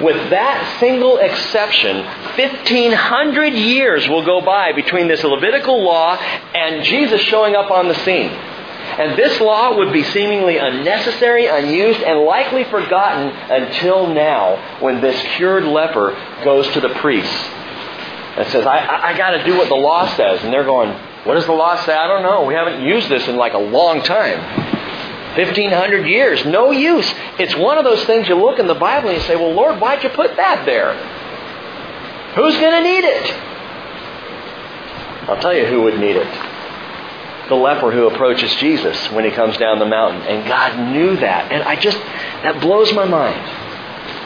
[0.00, 7.20] With that single exception, 1,500 years will go by between this Levitical law and Jesus
[7.22, 8.28] showing up on the scene.
[8.28, 15.20] And this law would be seemingly unnecessary, unused, and likely forgotten until now when this
[15.36, 16.12] cured leper
[16.44, 17.32] goes to the priest
[18.36, 20.42] and says, I, I, I got to do what the law says.
[20.44, 20.90] And they're going,
[21.24, 21.94] What does the law say?
[21.94, 22.44] I don't know.
[22.44, 24.75] We haven't used this in like a long time.
[25.36, 26.44] 1,500 years.
[26.44, 27.12] No use.
[27.38, 29.80] It's one of those things you look in the Bible and you say, Well, Lord,
[29.80, 30.94] why'd you put that there?
[32.34, 33.32] Who's going to need it?
[35.28, 36.56] I'll tell you who would need it
[37.48, 40.22] the leper who approaches Jesus when he comes down the mountain.
[40.22, 41.52] And God knew that.
[41.52, 43.40] And I just, that blows my mind.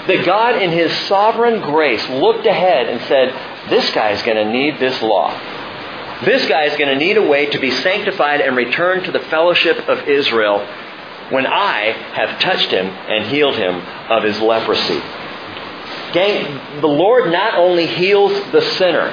[0.09, 4.51] That God, in His sovereign grace, looked ahead and said, This guy is going to
[4.51, 5.31] need this law.
[6.25, 9.21] This guy is going to need a way to be sanctified and return to the
[9.21, 10.67] fellowship of Israel
[11.31, 13.77] when I have touched him and healed him
[14.11, 15.01] of his leprosy.
[16.13, 19.09] Gang, the Lord not only heals the sinner,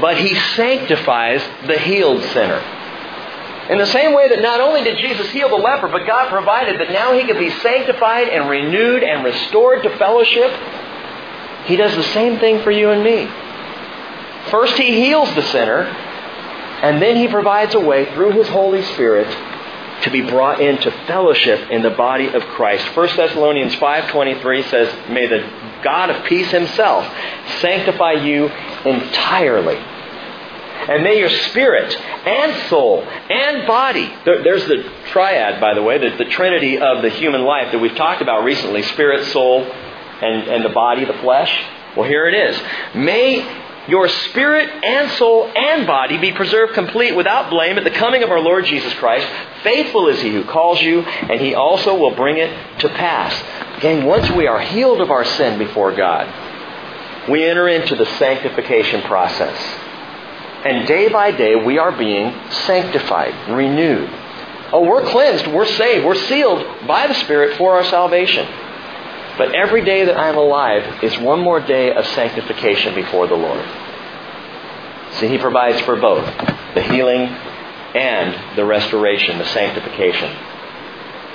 [0.00, 2.62] but he sanctifies the healed sinner.
[3.70, 6.80] In the same way that not only did Jesus heal the leper, but God provided
[6.80, 10.50] that now he could be sanctified and renewed and restored to fellowship,
[11.66, 13.28] he does the same thing for you and me.
[14.50, 19.28] First, he heals the sinner, and then he provides a way through his Holy Spirit
[20.02, 22.86] to be brought into fellowship in the body of Christ.
[22.94, 25.44] 1 Thessalonians 5:23 says, "May the
[25.82, 27.06] God of peace himself
[27.60, 28.50] sanctify you
[28.84, 29.78] entirely."
[30.88, 31.94] And may your spirit
[32.26, 37.10] and soul and body, there's the triad, by the way, the, the trinity of the
[37.10, 41.64] human life that we've talked about recently spirit, soul, and, and the body, the flesh.
[41.96, 42.60] Well, here it is.
[42.94, 43.42] May
[43.88, 48.30] your spirit and soul and body be preserved complete without blame at the coming of
[48.30, 49.26] our Lord Jesus Christ.
[49.62, 53.78] Faithful is he who calls you, and he also will bring it to pass.
[53.78, 59.02] Again, once we are healed of our sin before God, we enter into the sanctification
[59.02, 59.56] process.
[60.64, 64.10] And day by day, we are being sanctified, renewed.
[64.72, 68.46] Oh, we're cleansed, we're saved, we're sealed by the Spirit for our salvation.
[69.38, 73.34] But every day that I am alive is one more day of sanctification before the
[73.34, 73.64] Lord.
[75.12, 76.24] See, He provides for both
[76.74, 77.28] the healing
[77.94, 80.30] and the restoration, the sanctification.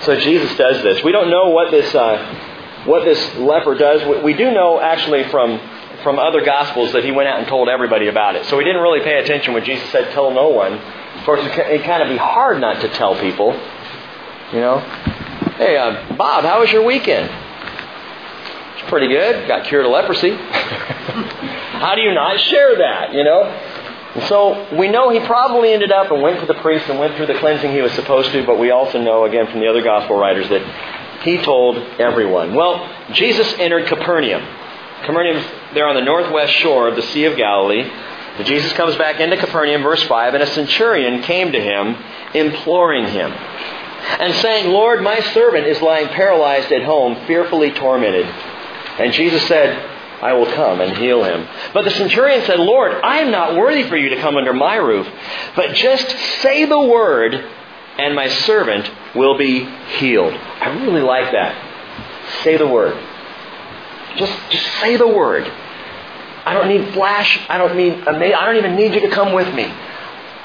[0.02, 1.04] So Jesus does this.
[1.04, 4.24] We don't know what this, uh, what this leper does.
[4.24, 5.60] We do know actually from,
[6.04, 8.46] from other Gospels that he went out and told everybody about it.
[8.46, 10.74] So we didn't really pay attention when Jesus said, tell no one.
[10.74, 13.54] Of course, it kind of be hard not to tell people.
[14.54, 14.80] You know?
[15.58, 17.30] Hey, uh, Bob, how was your weekend?
[18.88, 19.48] Pretty good.
[19.48, 20.32] Got cured of leprosy.
[20.36, 23.44] How do you not share that, you know?
[23.44, 27.16] And so we know he probably ended up and went to the priest and went
[27.18, 29.82] through the cleansing he was supposed to, but we also know, again, from the other
[29.82, 32.54] gospel writers, that he told everyone.
[32.54, 34.42] Well, Jesus entered Capernaum.
[35.02, 37.84] Capernaum's there on the northwest shore of the Sea of Galilee.
[38.38, 41.96] But Jesus comes back into Capernaum, verse 5, and a centurion came to him,
[42.34, 48.26] imploring him, and saying, Lord, my servant is lying paralyzed at home, fearfully tormented.
[49.00, 51.48] And Jesus said, I will come and heal him.
[51.74, 54.76] But the centurion said, Lord, I am not worthy for you to come under my
[54.76, 55.08] roof,
[55.56, 56.10] but just
[56.42, 59.66] say the word, and my servant will be
[59.98, 60.34] healed.
[60.34, 61.56] I really like that.
[62.44, 62.98] Say the word.
[64.18, 65.46] Just, just say the word.
[66.46, 67.40] I don't need flash.
[67.50, 68.08] I don't need.
[68.08, 69.72] I don't even need you to come with me.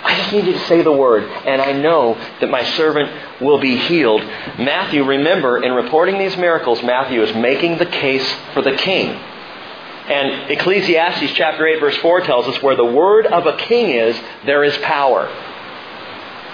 [0.02, 3.60] I just need you to say the word, and I know that my servant will
[3.60, 4.22] be healed.
[4.58, 9.08] Matthew, remember, in reporting these miracles, Matthew is making the case for the king.
[9.08, 14.18] And Ecclesiastes chapter 8, verse 4 tells us where the word of a king is,
[14.44, 15.26] there is power.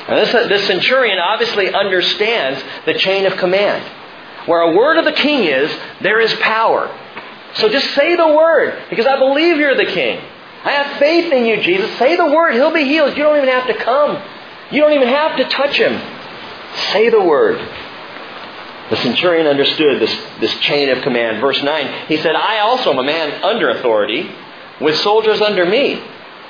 [0.09, 3.83] Now this, this centurion obviously understands the chain of command.
[4.47, 6.95] Where a word of the king is, there is power.
[7.55, 10.21] So just say the word, because I believe you're the king.
[10.65, 11.97] I have faith in you, Jesus.
[11.99, 12.55] Say the word.
[12.55, 13.17] He'll be healed.
[13.17, 14.23] You don't even have to come.
[14.71, 16.01] You don't even have to touch him.
[16.93, 17.59] Say the word.
[18.91, 21.41] The centurion understood this, this chain of command.
[21.41, 24.31] Verse 9, he said, I also am a man under authority,
[24.81, 26.01] with soldiers under me.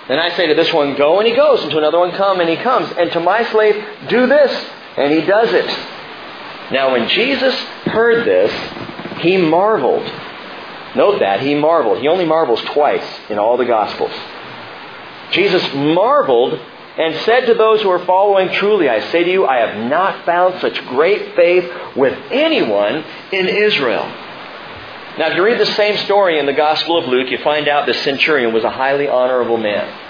[0.09, 2.41] And I say to this one, Go, and he goes, and to another one, Come,
[2.41, 2.93] and he comes.
[2.99, 4.53] And to my slave, Do this,
[4.97, 5.67] and he does it.
[6.73, 7.55] Now, when Jesus
[7.87, 8.53] heard this,
[9.21, 10.07] he marveled
[10.97, 11.41] Note that.
[11.41, 11.99] He marveled.
[11.99, 14.13] He only marvels twice in all the Gospels.
[15.31, 16.59] Jesus marveled
[16.99, 20.25] and said to those who were following, Truly, I say to you, I have not
[20.25, 24.07] found such great faith with anyone in Israel.
[25.19, 27.87] Now, if you read the same story in the Gospel of Luke, you find out
[27.87, 30.03] the centurion was a highly honorable man.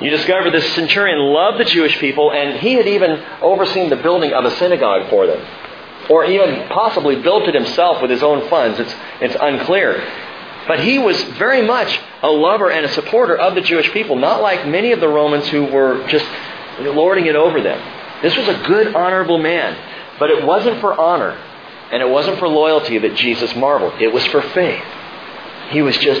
[0.00, 4.32] You discover this centurion loved the Jewish people, and he had even overseen the building
[4.32, 5.44] of a synagogue for them.
[6.10, 8.78] Or even possibly built it himself with his own funds.
[8.78, 10.04] It's, it's unclear.
[10.66, 14.42] But he was very much a lover and a supporter of the Jewish people, not
[14.42, 16.26] like many of the Romans who were just
[16.80, 17.80] lording it over them.
[18.22, 19.76] This was a good, honorable man.
[20.18, 21.32] But it wasn't for honor
[21.90, 24.00] and it wasn't for loyalty that Jesus marveled.
[24.00, 24.84] It was for faith.
[25.70, 26.20] He was just,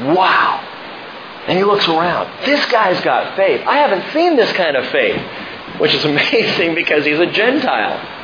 [0.00, 0.62] wow.
[1.46, 2.44] And he looks around.
[2.44, 3.62] This guy's got faith.
[3.66, 5.20] I haven't seen this kind of faith.
[5.80, 8.15] Which is amazing because he's a Gentile.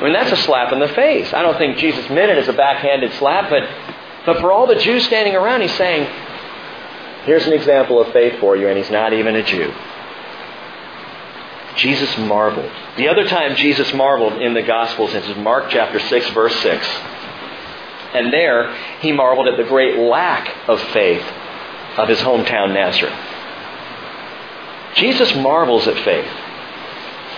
[0.00, 1.32] I mean, that's a slap in the face.
[1.34, 3.68] I don't think Jesus meant it as a backhanded slap, but
[4.24, 6.08] but for all the Jews standing around, he's saying,
[7.24, 9.72] here's an example of faith for you, and he's not even a Jew.
[11.76, 12.70] Jesus marveled.
[12.96, 16.86] The other time Jesus marveled in the Gospels is Mark chapter 6, verse 6.
[18.12, 21.24] And there, he marveled at the great lack of faith
[21.96, 23.18] of his hometown Nazareth.
[24.96, 26.30] Jesus marvels at faith.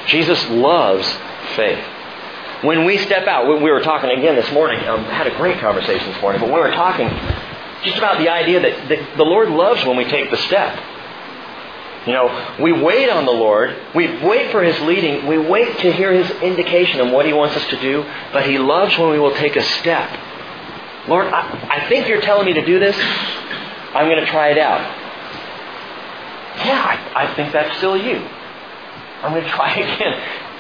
[0.07, 1.07] Jesus loves
[1.55, 1.85] faith
[2.63, 6.07] when we step out, we were talking again this morning, um, had a great conversation
[6.13, 7.09] this morning, but we were talking
[7.85, 10.79] just about the idea that, the Lord loves when we take the step.
[12.07, 15.93] You know, we wait on the Lord, we wait for His leading, we wait to
[15.93, 19.19] hear His indication on what He wants us to do, but He loves when we
[19.19, 20.09] will take a step.
[21.09, 22.97] Lord, I, I think you're telling me to do this.
[22.97, 24.81] I'm going to try it out.
[26.65, 28.25] Yeah, I, I think that's still you.
[29.23, 30.13] I'm going to try again.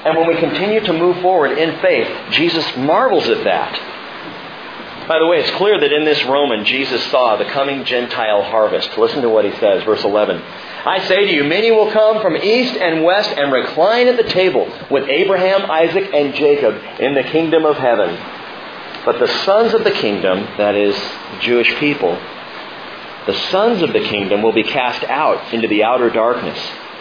[0.04, 5.08] And when we continue to move forward in faith, Jesus marvels at that.
[5.08, 8.96] By the way, it's clear that in this Roman, Jesus saw the coming Gentile harvest.
[8.96, 10.40] Listen to what he says, verse 11.
[10.40, 14.30] I say to you, many will come from east and west and recline at the
[14.30, 18.16] table with Abraham, Isaac, and Jacob in the kingdom of heaven.
[19.04, 20.96] But the sons of the kingdom, that is,
[21.40, 22.14] Jewish people,
[23.26, 26.58] the sons of the kingdom will be cast out into the outer darkness.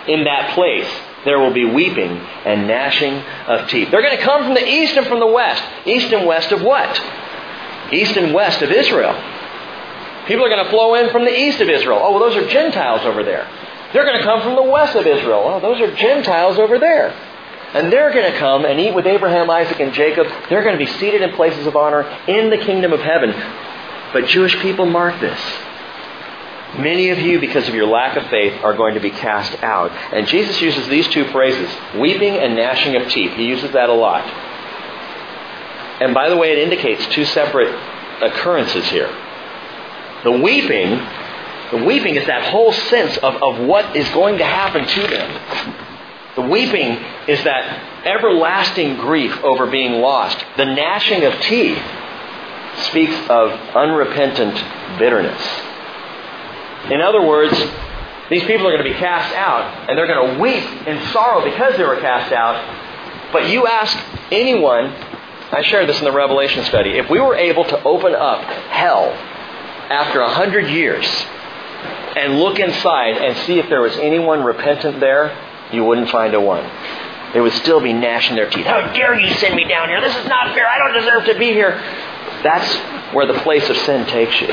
[0.08, 0.90] In that place,
[1.26, 3.14] there will be weeping and gnashing
[3.48, 3.92] of teeth.
[3.92, 5.64] They're going to come from the east and from the west.
[5.86, 6.90] East and west of what?
[7.92, 9.14] East and west of Israel.
[10.28, 12.00] People are going to flow in from the east of Israel.
[12.02, 13.48] Oh, well, those are Gentiles over there.
[13.94, 15.44] They're going to come from the west of Israel.
[15.46, 17.12] Oh, those are Gentiles over there.
[17.74, 20.28] And they're going to come and eat with Abraham, Isaac, and Jacob.
[20.50, 23.32] They're going to be seated in places of honor in the kingdom of heaven.
[24.14, 25.40] But Jewish people mark this.
[26.78, 29.92] Many of you, because of your lack of faith, are going to be cast out.
[29.92, 31.70] And Jesus uses these two phrases
[32.00, 33.34] weeping and gnashing of teeth.
[33.34, 34.24] He uses that a lot.
[36.02, 37.74] And by the way, it indicates two separate
[38.24, 39.10] occurrences here.
[40.24, 40.98] The weeping,
[41.72, 45.76] the weeping is that whole sense of, of what is going to happen to them.
[46.36, 50.44] The weeping is that everlasting grief over being lost.
[50.56, 51.82] The gnashing of teeth
[52.90, 54.56] speaks of unrepentant
[54.98, 55.71] bitterness.
[56.90, 57.54] In other words,
[58.30, 61.44] these people are going to be cast out, and they're going to weep in sorrow
[61.44, 62.56] because they were cast out.
[63.34, 63.98] But you ask
[64.32, 64.86] anyone,
[65.52, 69.12] I shared this in the Revelation study, if we were able to open up hell
[69.90, 71.06] after a hundred years
[72.16, 75.38] and look inside and see if there was anyone repentant there,
[75.72, 76.64] you wouldn't find a one.
[77.34, 78.66] They would still be gnashing their teeth.
[78.66, 80.02] How dare you send me down here?
[80.02, 80.68] This is not fair.
[80.68, 81.80] I don't deserve to be here.
[82.44, 84.48] That's where the place of sin takes you.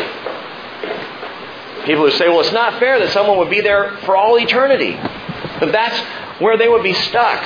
[1.89, 4.93] People who say, well, it's not fair that someone would be there for all eternity.
[5.59, 5.99] But that's
[6.39, 7.43] where they would be stuck,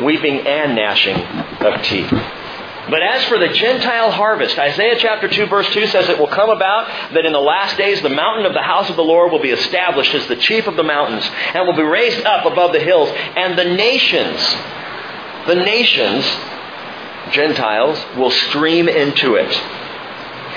[0.00, 2.10] weeping and gnashing of teeth.
[2.10, 6.50] But as for the Gentile harvest, Isaiah chapter 2 verse 2 says it will come
[6.50, 9.40] about that in the last days the mountain of the house of the Lord will
[9.40, 12.80] be established as the chief of the mountains and will be raised up above the
[12.80, 14.40] hills and the nations,
[15.46, 16.24] the nations,
[17.30, 19.83] Gentiles, will stream into it.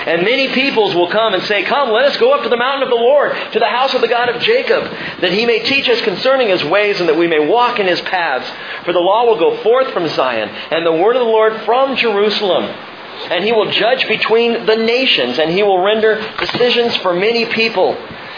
[0.08, 2.84] And many peoples will come and say, Come, let us go up to the mountain
[2.84, 4.86] of the Lord, to the house of the God of Jacob,
[5.20, 8.00] that he may teach us concerning his ways and that we may walk in his
[8.00, 8.50] paths.
[8.86, 11.98] For the law will go forth from Zion, and the word of the Lord from
[11.98, 12.64] Jerusalem.
[12.64, 17.94] And he will judge between the nations, and he will render decisions for many people.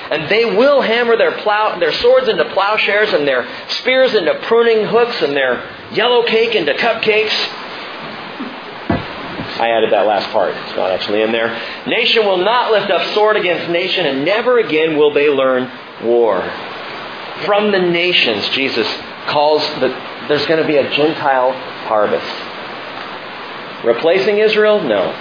[0.09, 4.87] And they will hammer their plow, their swords into plowshares, and their spears into pruning
[4.87, 7.68] hooks, and their yellow cake into cupcakes.
[9.59, 10.55] I added that last part.
[10.55, 11.49] It's not actually in there.
[11.85, 15.69] Nation will not lift up sword against nation, and never again will they learn
[16.03, 16.41] war.
[17.45, 18.87] From the nations, Jesus
[19.27, 21.51] calls that there's going to be a Gentile
[21.87, 23.85] harvest.
[23.85, 24.81] Replacing Israel?
[24.81, 25.11] No.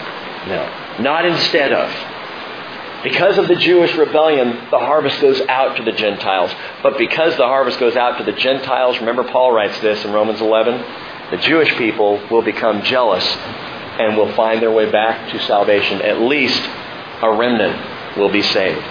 [0.46, 0.98] No.
[1.00, 1.90] Not instead of.
[3.02, 6.52] Because of the Jewish rebellion, the harvest goes out to the Gentiles.
[6.82, 10.40] But because the harvest goes out to the Gentiles, remember Paul writes this in Romans
[10.40, 10.80] 11,
[11.30, 13.24] the Jewish people will become jealous
[13.98, 16.02] and will find their way back to salvation.
[16.02, 16.60] At least
[17.22, 18.86] a remnant will be saved.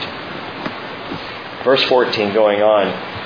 [1.64, 3.18] Verse 14 going on.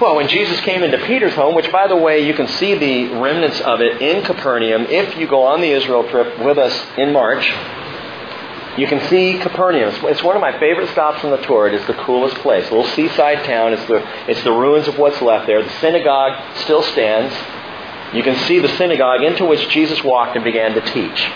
[0.00, 3.08] Well, when Jesus came into Peter's home, which by the way, you can see the
[3.18, 7.12] remnants of it in Capernaum if you go on the Israel trip with us in
[7.12, 7.44] March.
[8.78, 9.92] You can see Capernaum.
[10.04, 11.66] It's one of my favorite stops on the tour.
[11.66, 12.68] It is the coolest place.
[12.68, 13.72] A little seaside town.
[13.72, 15.64] It's the, it's the ruins of what's left there.
[15.64, 17.34] The synagogue still stands.
[18.14, 21.28] You can see the synagogue into which Jesus walked and began to teach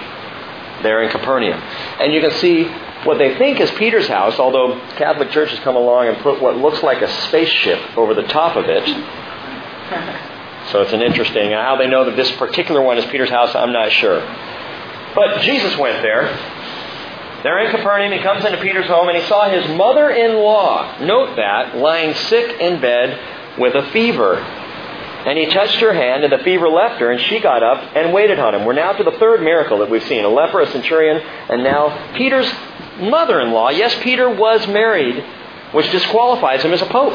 [0.83, 1.61] there in Capernaum.
[2.01, 2.65] And you can see
[3.05, 6.83] what they think is Peter's house, although Catholic churches come along and put what looks
[6.83, 8.85] like a spaceship over the top of it.
[10.71, 13.55] So it's an interesting, uh, how they know that this particular one is Peter's house,
[13.55, 14.21] I'm not sure.
[15.15, 16.29] But Jesus went there.
[17.43, 20.99] There in Capernaum, he comes into Peter's home and he saw his mother in law,
[21.01, 24.37] note that, lying sick in bed with a fever.
[25.25, 28.13] And he touched her hand, and the fever left her, and she got up and
[28.13, 28.65] waited on him.
[28.65, 32.13] We're now to the third miracle that we've seen a leper, a centurion, and now
[32.15, 32.51] Peter's
[32.99, 33.71] mother in law.
[33.71, 35.25] Yes, Peter was married,
[35.73, 37.15] which disqualifies him as a pope.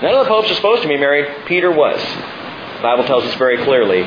[0.00, 1.44] None of the popes are supposed to be married.
[1.46, 2.00] Peter was.
[2.00, 4.04] The Bible tells us very clearly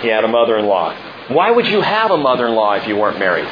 [0.00, 0.94] he had a mother in law.
[1.28, 3.48] Why would you have a mother in law if you weren't married?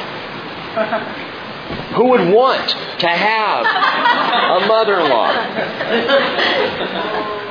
[1.95, 3.65] Who would want to have
[4.63, 5.29] a mother in law?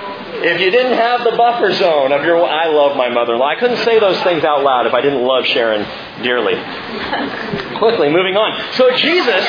[0.44, 3.46] If you didn't have the buffer zone of your, I love my mother-in-law.
[3.46, 5.86] I couldn't say those things out loud if I didn't love Sharon
[6.22, 6.54] dearly.
[7.78, 8.74] Quickly, moving on.
[8.74, 9.44] So Jesus,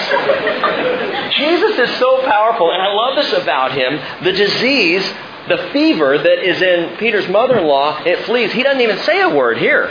[1.37, 3.99] Jesus is so powerful, and I love this about him.
[4.23, 5.03] The disease,
[5.47, 8.51] the fever that is in Peter's mother-in-law, it flees.
[8.51, 9.89] He doesn't even say a word here.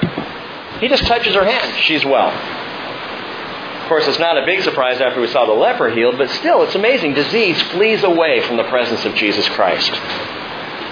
[0.80, 1.80] He just touches her hand.
[1.82, 2.30] She's well.
[2.30, 6.62] Of course, it's not a big surprise after we saw the leper healed, but still,
[6.62, 7.14] it's amazing.
[7.14, 9.90] Disease flees away from the presence of Jesus Christ.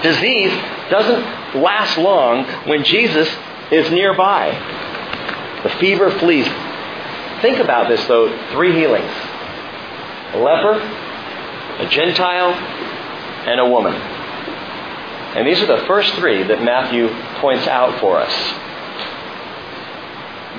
[0.02, 0.52] Disease
[0.90, 3.28] doesn't last long when Jesus
[3.70, 4.50] is nearby.
[5.62, 6.46] The fever flees.
[7.42, 9.10] Think about this, though three healings
[10.32, 10.78] a leper,
[11.80, 13.94] a Gentile, and a woman.
[13.94, 17.08] And these are the first three that Matthew
[17.40, 18.32] points out for us.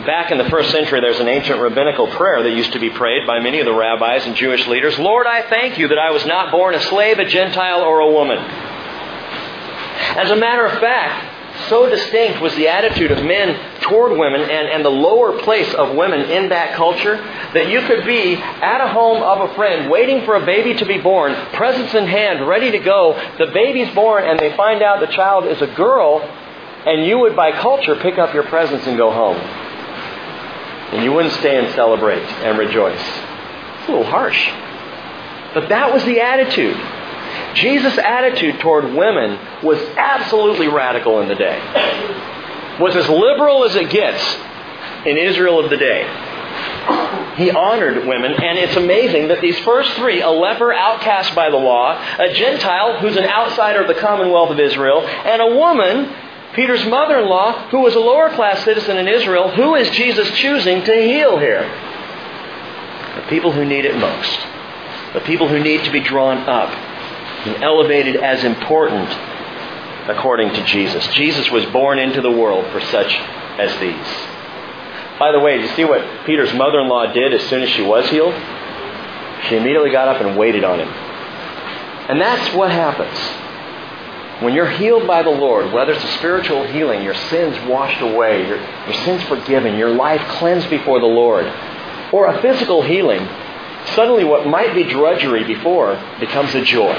[0.05, 3.27] Back in the first century, there's an ancient rabbinical prayer that used to be prayed
[3.27, 6.25] by many of the rabbis and Jewish leaders Lord, I thank you that I was
[6.25, 8.39] not born a slave, a Gentile, or a woman.
[10.17, 14.67] As a matter of fact, so distinct was the attitude of men toward women and,
[14.67, 17.17] and the lower place of women in that culture
[17.53, 20.85] that you could be at a home of a friend waiting for a baby to
[20.85, 23.13] be born, presents in hand, ready to go.
[23.37, 27.35] The baby's born and they find out the child is a girl, and you would,
[27.35, 29.37] by culture, pick up your presents and go home.
[29.37, 32.99] And you wouldn't stay and celebrate and rejoice.
[32.99, 34.49] It's a little harsh.
[35.53, 36.77] But that was the attitude.
[37.55, 41.59] Jesus' attitude toward women was absolutely radical in the day.
[42.79, 44.38] Was as liberal as it gets
[45.05, 46.07] in Israel of the day.
[47.38, 51.57] He honored women, and it's amazing that these first three, a leper outcast by the
[51.57, 56.13] law, a Gentile who's an outsider of the commonwealth of Israel, and a woman,
[56.53, 60.29] Peter's mother in law, who was a lower class citizen in Israel, who is Jesus
[60.32, 61.63] choosing to heal here?
[63.15, 64.39] The people who need it most.
[65.13, 66.90] The people who need to be drawn up
[67.45, 69.09] and elevated as important
[70.09, 71.05] according to Jesus.
[71.13, 73.13] Jesus was born into the world for such
[73.59, 74.31] as these.
[75.19, 77.69] By the way, did you see what Peter's mother in law did as soon as
[77.69, 78.33] she was healed?
[79.47, 80.87] She immediately got up and waited on him.
[80.87, 83.17] And that's what happens.
[84.43, 88.47] When you're healed by the Lord, whether it's a spiritual healing, your sins washed away,
[88.47, 91.45] your, your sins forgiven, your life cleansed before the Lord,
[92.11, 93.19] or a physical healing,
[93.95, 96.95] suddenly what might be drudgery before becomes a joy.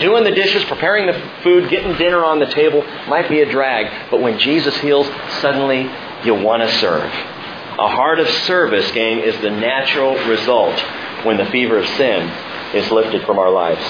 [0.00, 4.10] Doing the dishes, preparing the food, getting dinner on the table might be a drag,
[4.10, 5.06] but when Jesus heals,
[5.40, 5.90] suddenly
[6.24, 7.02] you want to serve.
[7.02, 10.78] A heart of service, gang, is the natural result
[11.24, 12.28] when the fever of sin
[12.74, 13.82] is lifted from our lives.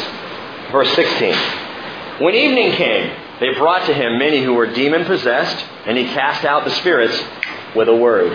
[0.72, 1.34] Verse 16.
[2.20, 6.44] When evening came, they brought to him many who were demon possessed, and he cast
[6.44, 7.22] out the spirits
[7.74, 8.32] with a word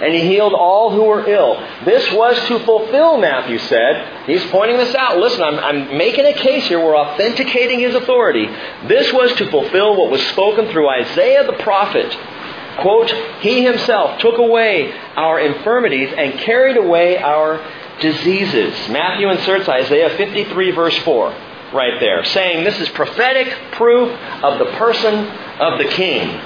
[0.00, 1.56] and he healed all who were ill.
[1.84, 4.26] This was to fulfill, Matthew said.
[4.26, 5.18] He's pointing this out.
[5.18, 6.82] Listen, I'm, I'm making a case here.
[6.82, 8.46] We're authenticating his authority.
[8.86, 12.16] This was to fulfill what was spoken through Isaiah the prophet.
[12.80, 17.62] Quote, He himself took away our infirmities and carried away our
[18.00, 18.72] diseases.
[18.88, 21.28] Matthew inserts Isaiah 53, verse 4,
[21.74, 24.10] right there, saying this is prophetic proof
[24.42, 25.26] of the person
[25.60, 26.40] of the king.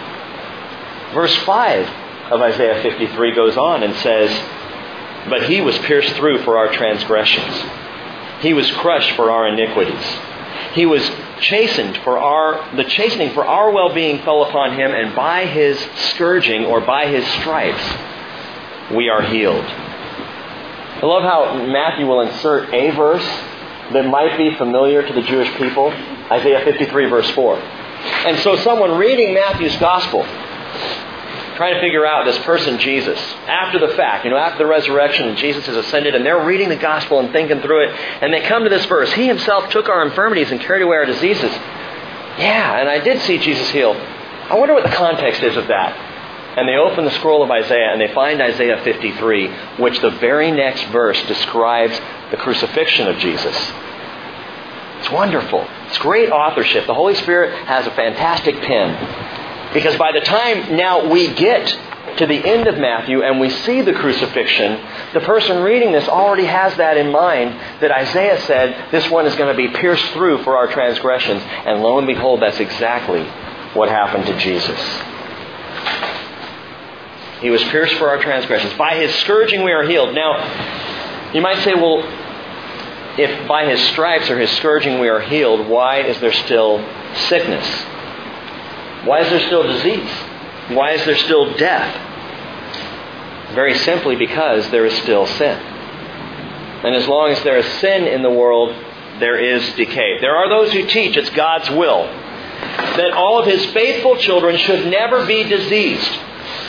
[1.14, 4.30] Verse 5 of Isaiah 53 goes on and says,
[5.28, 7.64] But he was pierced through for our transgressions,
[8.40, 10.04] he was crushed for our iniquities.
[10.72, 11.08] He was
[11.40, 15.78] chastened for our, the chastening for our well-being fell upon him, and by his
[16.10, 17.82] scourging or by his stripes,
[18.92, 19.64] we are healed.
[19.64, 23.26] I love how Matthew will insert a verse
[23.92, 25.88] that might be familiar to the Jewish people.
[26.30, 27.56] Isaiah 53 verse 4.
[27.56, 30.22] And so someone reading Matthew's gospel
[31.57, 35.36] trying to figure out this person, Jesus, after the fact, you know, after the resurrection
[35.36, 37.90] Jesus has ascended, and they're reading the gospel and thinking through it,
[38.22, 41.07] and they come to this verse He himself took our infirmities and carried away our
[41.07, 41.50] diseases.
[42.38, 43.96] Yeah, and I did see Jesus healed.
[43.96, 45.96] I wonder what the context is of that.
[46.57, 49.48] And they open the scroll of Isaiah and they find Isaiah 53,
[49.78, 51.98] which the very next verse describes
[52.30, 53.57] the crucifixion of Jesus.
[55.00, 55.66] It's wonderful.
[55.88, 56.86] It's great authorship.
[56.86, 59.43] The Holy Spirit has a fantastic pen.
[59.74, 61.66] Because by the time now we get
[62.16, 64.80] to the end of Matthew and we see the crucifixion,
[65.12, 67.50] the person reading this already has that in mind
[67.80, 71.42] that Isaiah said this one is going to be pierced through for our transgressions.
[71.42, 73.24] And lo and behold, that's exactly
[73.74, 74.78] what happened to Jesus.
[77.40, 78.74] He was pierced for our transgressions.
[78.74, 80.14] By his scourging we are healed.
[80.14, 81.98] Now, you might say, well,
[83.18, 86.78] if by his stripes or his scourging we are healed, why is there still
[87.28, 87.66] sickness?
[89.05, 90.11] Why is there still disease?
[90.68, 91.94] Why is there still death?
[93.55, 95.59] Very simply because there is still sin.
[95.59, 98.74] And as long as there is sin in the world,
[99.20, 100.18] there is decay.
[100.20, 104.86] There are those who teach it's God's will that all of His faithful children should
[104.86, 106.18] never be diseased,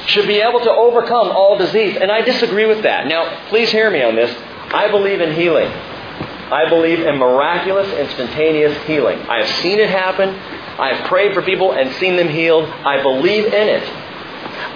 [0.08, 1.98] should be able to overcome all disease.
[2.00, 3.08] And I disagree with that.
[3.08, 4.36] Now, please hear me on this.
[4.74, 5.68] I believe in healing.
[5.68, 9.20] I believe in miraculous, instantaneous healing.
[9.22, 10.30] I have seen it happen.
[10.78, 12.66] I have prayed for people and seen them healed.
[12.70, 13.84] I believe in it.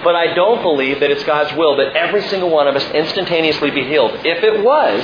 [0.02, 3.70] But I don't believe that it's God's will that every single one of us instantaneously
[3.70, 4.12] be healed.
[4.24, 5.02] If it was,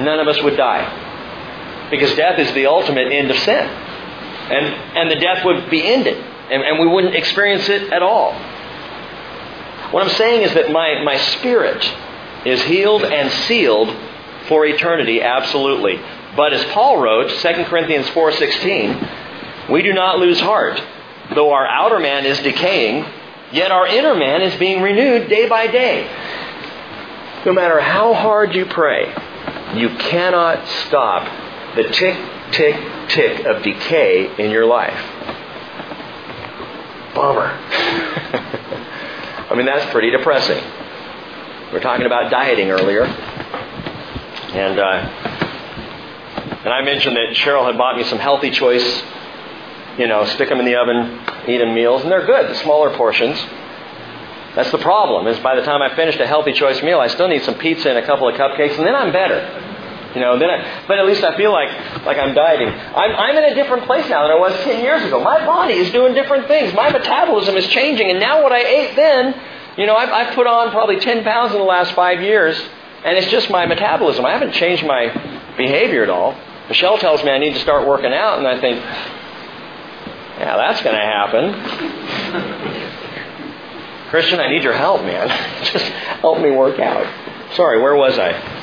[0.00, 1.88] none of us would die.
[1.90, 3.64] Because death is the ultimate end of sin.
[3.64, 4.66] And,
[4.96, 6.16] and the death would be ended.
[6.18, 8.32] And, and we wouldn't experience it at all.
[9.92, 11.84] What I'm saying is that my, my spirit
[12.44, 13.94] is healed and sealed
[14.48, 16.00] for eternity, absolutely.
[16.36, 19.25] But as Paul wrote, 2 Corinthians 4.16,
[19.70, 20.80] we do not lose heart.
[21.34, 23.04] Though our outer man is decaying,
[23.52, 26.08] yet our inner man is being renewed day by day.
[27.44, 29.12] No matter how hard you pray,
[29.74, 32.16] you cannot stop the tick,
[32.52, 32.76] tick,
[33.08, 34.96] tick of decay in your life.
[37.14, 37.46] Bummer.
[39.48, 40.62] I mean, that's pretty depressing.
[41.66, 43.04] We were talking about dieting earlier.
[43.04, 45.36] And, uh,
[46.64, 49.02] and I mentioned that Cheryl had bought me some healthy choice,
[49.98, 52.94] you know, stick them in the oven, eat them meals, and they're good, the smaller
[52.96, 53.38] portions.
[54.54, 57.28] That's the problem, is by the time I finished a healthy choice meal, I still
[57.28, 59.40] need some pizza and a couple of cupcakes, and then I'm better.
[60.14, 61.68] You know, then I, but at least I feel like
[62.06, 62.68] like I'm dieting.
[62.68, 65.22] I'm, I'm in a different place now than I was 10 years ago.
[65.22, 66.72] My body is doing different things.
[66.72, 69.38] My metabolism is changing, and now what I ate then,
[69.76, 72.58] you know, I've, I've put on probably 10 pounds in the last five years,
[73.04, 74.24] and it's just my metabolism.
[74.24, 75.08] I haven't changed my
[75.58, 76.34] behavior at all.
[76.68, 78.82] Michelle tells me I need to start working out, and I think,
[80.38, 81.54] yeah, that's going to happen.
[84.10, 85.28] Christian, I need your help, man.
[85.64, 85.84] just
[86.20, 87.06] help me work out.
[87.54, 88.56] Sorry, where was I?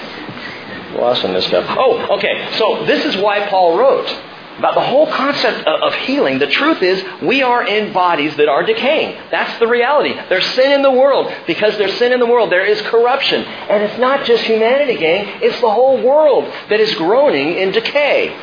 [0.96, 1.66] lost on this stuff.
[1.70, 2.50] Oh, okay.
[2.58, 4.10] So this is why Paul wrote
[4.58, 6.38] about the whole concept of healing.
[6.38, 9.20] The truth is, we are in bodies that are decaying.
[9.32, 10.14] That's the reality.
[10.30, 11.34] There's sin in the world.
[11.48, 13.44] Because there's sin in the world, there is corruption.
[13.44, 15.42] And it's not just humanity, gang.
[15.42, 18.38] It's the whole world that is groaning in decay.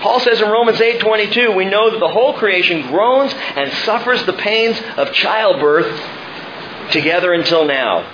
[0.00, 4.32] Paul says in Romans 8:22, we know that the whole creation groans and suffers the
[4.32, 6.00] pains of childbirth
[6.90, 8.04] together until now.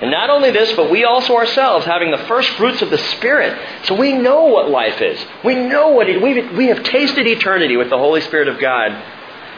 [0.00, 3.56] And not only this, but we also ourselves, having the first fruits of the Spirit.
[3.84, 5.24] So we know what life is.
[5.44, 8.90] We know what it, we, we have tasted eternity with the Holy Spirit of God.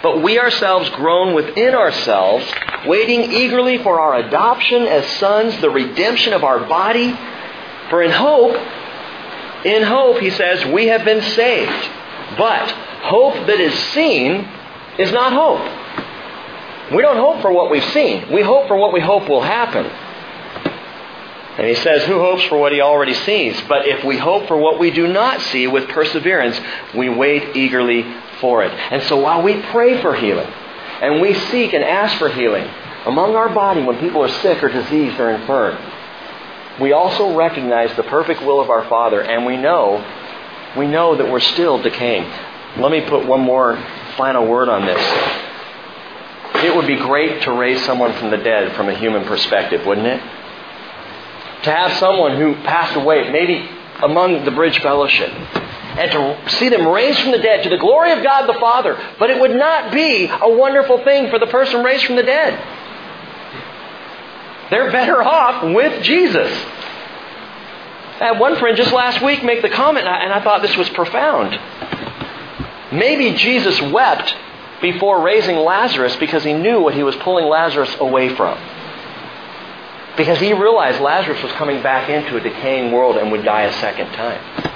[0.03, 2.45] But we ourselves groan within ourselves,
[2.87, 7.18] waiting eagerly for our adoption as sons, the redemption of our body.
[7.89, 8.57] For in hope,
[9.65, 11.91] in hope, he says, we have been saved.
[12.37, 12.71] But
[13.03, 14.49] hope that is seen
[14.99, 16.93] is not hope.
[16.95, 18.31] We don't hope for what we've seen.
[18.33, 19.87] We hope for what we hope will happen.
[21.59, 23.61] And he says, Who hopes for what he already sees?
[23.63, 26.61] But if we hope for what we do not see with perseverance,
[26.95, 28.05] we wait eagerly
[28.41, 28.73] for it.
[28.73, 30.47] And so while we pray for healing,
[31.01, 32.69] and we seek and ask for healing
[33.07, 35.77] among our body when people are sick or diseased or infirm,
[36.81, 40.05] we also recognize the perfect will of our Father, and we know,
[40.77, 42.31] we know that we're still decaying.
[42.79, 43.83] Let me put one more
[44.16, 45.01] final word on this.
[46.64, 50.07] It would be great to raise someone from the dead from a human perspective, wouldn't
[50.07, 50.20] it?
[51.64, 53.68] To have someone who passed away, maybe
[54.03, 58.12] among the Bridge Fellowship, and to see them raised from the dead to the glory
[58.12, 58.99] of God the Father.
[59.18, 62.55] But it would not be a wonderful thing for the person raised from the dead.
[64.71, 66.51] They're better off with Jesus.
[68.19, 70.89] I had one friend just last week make the comment, and I thought this was
[70.91, 71.59] profound.
[72.93, 74.35] Maybe Jesus wept
[74.81, 78.59] before raising Lazarus because he knew what he was pulling Lazarus away from.
[80.17, 83.73] Because he realized Lazarus was coming back into a decaying world and would die a
[83.75, 84.73] second time.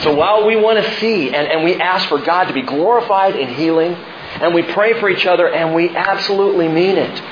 [0.00, 3.36] So while we want to see and, and we ask for God to be glorified
[3.36, 7.22] in healing, and we pray for each other, and we absolutely mean it,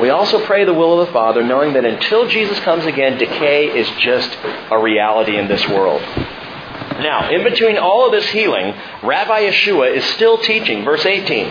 [0.00, 3.78] we also pray the will of the Father, knowing that until Jesus comes again, decay
[3.78, 4.36] is just
[4.70, 6.02] a reality in this world.
[7.00, 10.84] Now, in between all of this healing, Rabbi Yeshua is still teaching.
[10.84, 11.46] Verse 18.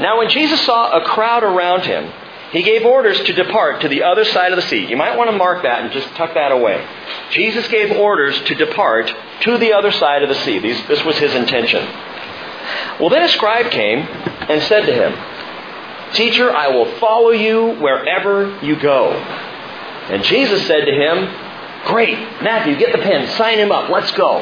[0.00, 2.12] Now, when Jesus saw a crowd around him,
[2.50, 4.86] he gave orders to depart to the other side of the sea.
[4.86, 6.86] You might want to mark that and just tuck that away.
[7.30, 10.58] Jesus gave orders to depart to the other side of the sea.
[10.58, 11.84] this was his intention.
[12.98, 15.12] Well, then a scribe came and said to him,
[16.14, 19.12] Teacher, I will follow you wherever you go.
[19.12, 21.28] And Jesus said to him,
[21.84, 24.38] Great, Matthew, get the pen, sign him up, let's go.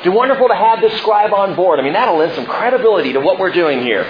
[0.00, 1.80] It'd be wonderful to have this scribe on board.
[1.80, 4.04] I mean, that'll lend some credibility to what we're doing here.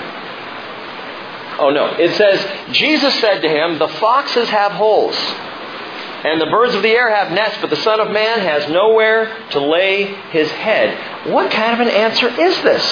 [1.58, 6.74] Oh no, it says, Jesus said to him, The foxes have holes, and the birds
[6.74, 10.50] of the air have nests, but the Son of Man has nowhere to lay his
[10.50, 11.26] head.
[11.32, 12.84] What kind of an answer is this?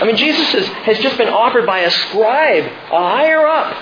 [0.00, 3.76] I mean, Jesus has, has just been offered by a scribe, a higher up.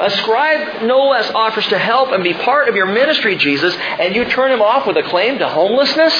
[0.00, 4.16] A scribe no less offers to help and be part of your ministry, Jesus, and
[4.16, 6.12] you turn him off with a claim to homelessness?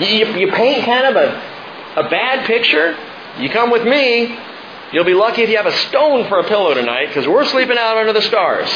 [0.00, 2.98] You, you paint kind of a, a bad picture?
[3.38, 4.36] You come with me,
[4.92, 7.78] you'll be lucky if you have a stone for a pillow tonight because we're sleeping
[7.78, 8.68] out under the stars.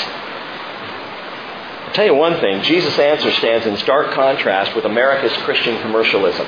[1.90, 6.46] I'll tell you one thing Jesus' answer stands in stark contrast with America's Christian commercialism.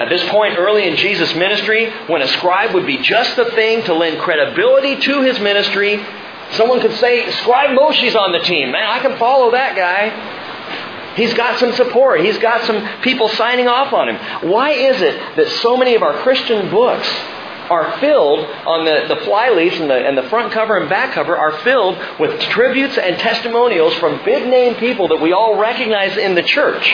[0.00, 3.84] At this point early in Jesus' ministry, when a scribe would be just the thing
[3.84, 6.02] to lend credibility to his ministry,
[6.52, 8.72] someone could say, Scribe Moshe's on the team.
[8.72, 11.16] Man, I can follow that guy.
[11.16, 12.22] He's got some support.
[12.22, 14.48] He's got some people signing off on him.
[14.50, 17.06] Why is it that so many of our Christian books
[17.68, 21.36] are filled on the, the flyleaves and the, and the front cover and back cover
[21.36, 26.34] are filled with tributes and testimonials from big name people that we all recognize in
[26.34, 26.90] the church?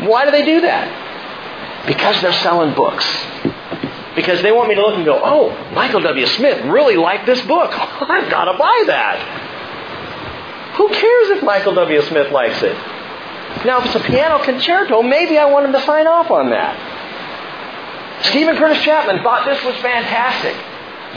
[0.00, 1.05] Why do they do that?
[1.86, 3.04] Because they're selling books.
[4.14, 6.26] Because they want me to look and go, oh, Michael W.
[6.26, 7.70] Smith really liked this book.
[7.78, 10.74] I've got to buy that.
[10.76, 12.02] Who cares if Michael W.
[12.02, 12.76] Smith likes it?
[13.64, 16.76] Now, if it's a piano concerto, maybe I want him to sign off on that.
[18.24, 20.54] Steven Curtis Chapman thought this was fantastic.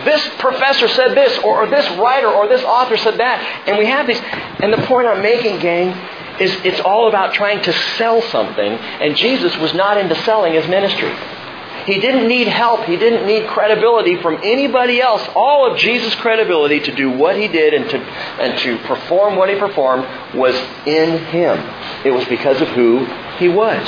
[0.05, 3.41] This professor said this, or, or this writer, or this author said that.
[3.67, 4.20] And we have these.
[4.59, 5.91] And the point I'm making, gang,
[6.39, 10.67] is it's all about trying to sell something, and Jesus was not into selling his
[10.67, 11.13] ministry.
[11.85, 12.83] He didn't need help.
[12.83, 15.27] He didn't need credibility from anybody else.
[15.35, 19.49] All of Jesus' credibility to do what he did and to, and to perform what
[19.49, 21.57] he performed was in him.
[22.05, 23.05] It was because of who
[23.37, 23.87] he was.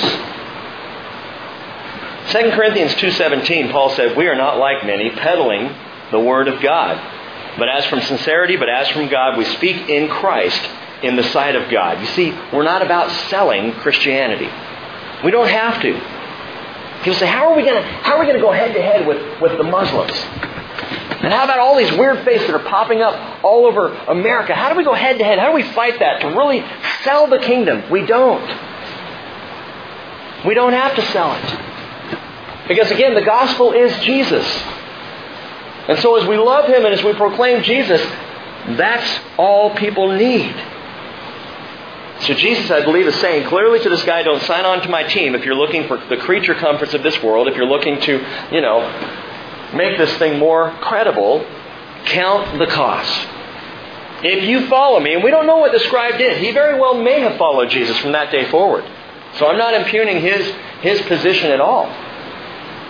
[2.31, 5.75] 2 Corinthians 2.17, Paul said, We are not like many, peddling
[6.11, 6.97] the word of God.
[7.59, 10.61] But as from sincerity, but as from God, we speak in Christ
[11.03, 11.99] in the sight of God.
[11.99, 14.49] You see, we're not about selling Christianity.
[15.23, 15.93] We don't have to.
[16.99, 18.81] People say, how are we going to how are we going to go head to
[18.81, 20.11] head with, with the Muslims?
[20.11, 24.55] And how about all these weird faiths that are popping up all over America?
[24.55, 25.37] How do we go head to head?
[25.37, 26.63] How do we fight that to really
[27.03, 27.89] sell the kingdom?
[27.91, 28.43] We don't.
[30.45, 32.67] We don't have to sell it.
[32.67, 34.45] Because again, the gospel is Jesus.
[35.87, 38.01] And so as we love Him and as we proclaim Jesus,
[38.77, 40.55] that's all people need.
[42.21, 45.03] So Jesus, I believe, is saying clearly to this guy, don't sign on to my
[45.03, 48.25] team if you're looking for the creature comforts of this world, if you're looking to,
[48.51, 48.81] you know,
[49.73, 51.45] make this thing more credible,
[52.05, 53.27] count the cost.
[54.23, 56.93] If you follow me, and we don't know what the scribe did, he very well
[56.93, 58.85] may have followed Jesus from that day forward.
[59.37, 60.45] So I'm not impugning his,
[60.81, 61.87] his position at all.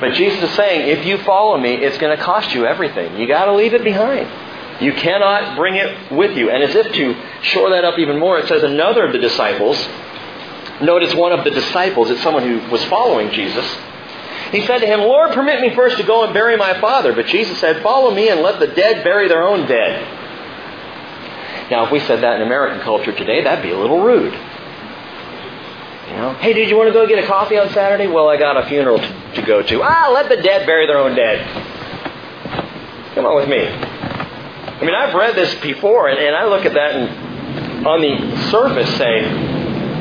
[0.01, 3.15] But Jesus is saying, if you follow me, it's going to cost you everything.
[3.17, 4.27] You got to leave it behind.
[4.81, 6.49] You cannot bring it with you.
[6.49, 9.77] And as if to shore that up even more, it says another of the disciples,
[10.81, 13.65] notice one of the disciples, it's someone who was following Jesus.
[14.51, 17.13] He said to him, Lord, permit me first to go and bury my father.
[17.13, 20.01] But Jesus said, Follow me and let the dead bury their own dead.
[21.69, 24.33] Now, if we said that in American culture today, that'd be a little rude.
[24.33, 28.07] You know, hey, did you want to go get a coffee on Saturday?
[28.07, 29.81] Well, I got a funeral to, to go to.
[29.81, 31.39] Ah, let the dead bury their own dead.
[33.15, 34.00] Come on with me.
[34.81, 38.49] I mean, I've read this before, and, and I look at that and on the
[38.49, 39.21] surface say,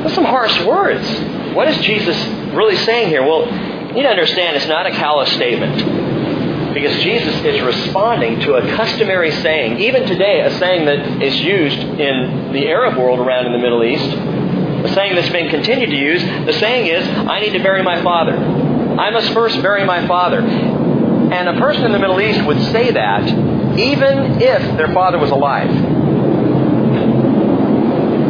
[0.01, 1.07] "That's some harsh words."
[1.53, 2.17] What is Jesus
[2.53, 3.21] really saying here?
[3.23, 6.73] Well, you need to understand it's not a callous statement.
[6.73, 11.77] Because Jesus is responding to a customary saying, even today, a saying that is used
[11.77, 15.95] in the Arab world around in the Middle East, a saying that's been continued to
[15.97, 16.23] use.
[16.45, 18.31] The saying is, I need to bury my father.
[18.31, 20.39] I must first bury my father.
[20.39, 25.31] And a person in the Middle East would say that even if their father was
[25.31, 25.69] alive.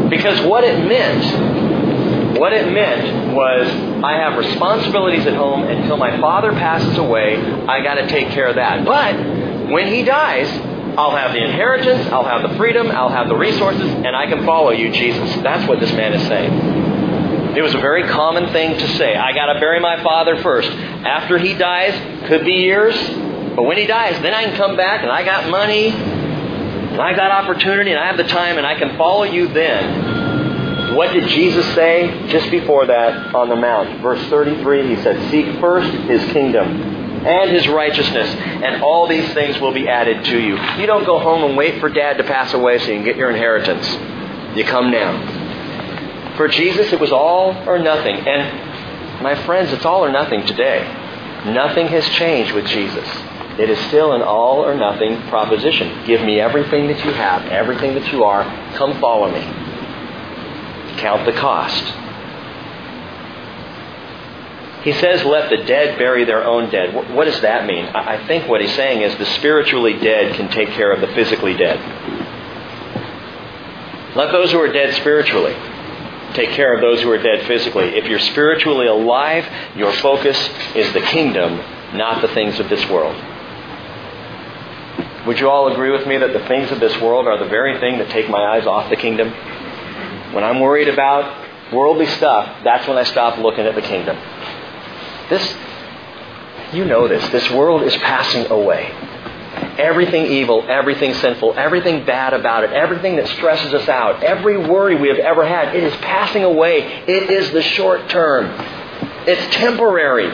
[0.10, 3.68] Because what it meant, what it meant was,
[4.04, 7.38] I have responsibilities at home until my father passes away.
[7.38, 8.84] I got to take care of that.
[8.86, 10.50] But when he dies,
[10.98, 14.46] I'll have the inheritance, I'll have the freedom, I'll have the resources, and I can
[14.46, 15.34] follow you, Jesus.
[15.42, 17.56] That's what this man is saying.
[17.56, 19.16] It was a very common thing to say.
[19.16, 20.70] I got to bury my father first.
[20.70, 22.96] After he dies, could be years,
[23.62, 27.16] but when he dies, then I can come back and I got money, and I
[27.16, 30.96] got opportunity, and I have the time, and I can follow you then.
[30.96, 34.02] What did Jesus say just before that on the Mount?
[34.02, 36.70] Verse 33, he said, Seek first his kingdom
[37.24, 40.58] and his righteousness, and all these things will be added to you.
[40.80, 43.16] You don't go home and wait for dad to pass away so you can get
[43.16, 43.88] your inheritance.
[44.58, 46.36] You come now.
[46.36, 48.16] For Jesus, it was all or nothing.
[48.28, 50.82] And my friends, it's all or nothing today.
[51.46, 53.08] Nothing has changed with Jesus.
[53.60, 56.06] It is still an all or nothing proposition.
[56.06, 58.44] Give me everything that you have, everything that you are.
[58.76, 59.42] Come follow me.
[60.98, 61.84] Count the cost.
[64.84, 67.14] He says, let the dead bury their own dead.
[67.14, 67.86] What does that mean?
[67.86, 71.56] I think what he's saying is the spiritually dead can take care of the physically
[71.56, 71.78] dead.
[74.16, 75.56] Let those who are dead spiritually
[76.34, 77.96] take care of those who are dead physically.
[77.96, 80.38] If you're spiritually alive, your focus
[80.76, 81.58] is the kingdom,
[81.96, 83.16] not the things of this world.
[85.28, 87.80] Would you all agree with me that the things of this world are the very
[87.80, 89.30] thing that take my eyes off the kingdom?
[90.34, 94.18] When I'm worried about worldly stuff, that's when I stop looking at the kingdom.
[95.30, 95.56] This,
[96.74, 98.92] you know this, this world is passing away.
[99.78, 104.96] Everything evil, everything sinful, everything bad about it, everything that stresses us out, every worry
[104.96, 107.04] we have ever had, it is passing away.
[107.08, 108.46] It is the short term.
[109.28, 110.32] It's temporary.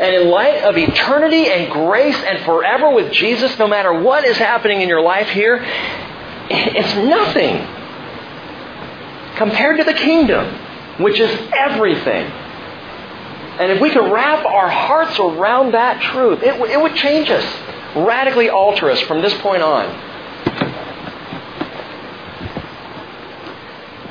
[0.00, 4.38] And in light of eternity and grace and forever with Jesus, no matter what is
[4.38, 5.62] happening in your life here,
[6.48, 7.58] it's nothing
[9.36, 10.46] compared to the kingdom,
[11.02, 12.24] which is everything.
[13.60, 17.28] And if we could wrap our hearts around that truth, it, w- it would change
[17.28, 17.44] us,
[17.94, 19.84] radically alter us from this point on.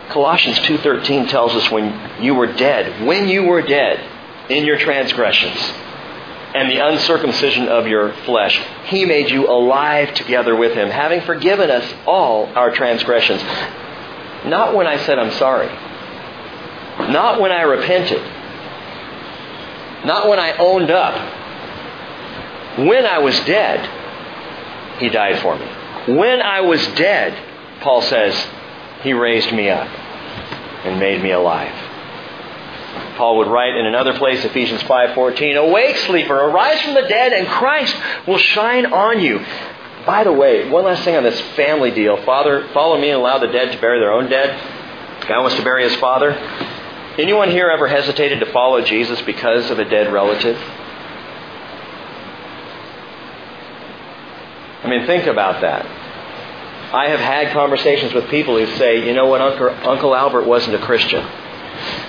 [0.09, 3.99] Colossians 2:13 tells us when you were dead, when you were dead
[4.49, 5.57] in your transgressions
[6.55, 11.69] and the uncircumcision of your flesh, he made you alive together with him, having forgiven
[11.69, 13.41] us all our transgressions.
[14.45, 15.67] Not when I said I'm sorry.
[17.11, 18.21] Not when I repented
[20.05, 21.13] not when I owned up.
[22.79, 25.65] When I was dead, He died for me.
[26.15, 27.37] When I was dead,
[27.81, 28.35] Paul says,
[29.01, 29.87] He raised me up
[30.85, 31.73] and made me alive.
[33.19, 37.49] Paul would write in another place, Ephesians 5:14, "Awake, sleeper, arise from the dead, and
[37.49, 37.93] Christ
[38.25, 39.41] will shine on you."
[40.05, 42.15] By the way, one last thing on this family deal.
[42.15, 44.55] Father, follow me and allow the dead to bury their own dead.
[45.27, 46.33] God wants to bury his father.
[47.17, 50.57] Anyone here ever hesitated to follow Jesus because of a dead relative?
[54.85, 55.85] I mean, think about that.
[56.93, 60.77] I have had conversations with people who say, you know what, Uncle, Uncle Albert wasn't
[60.77, 61.25] a Christian.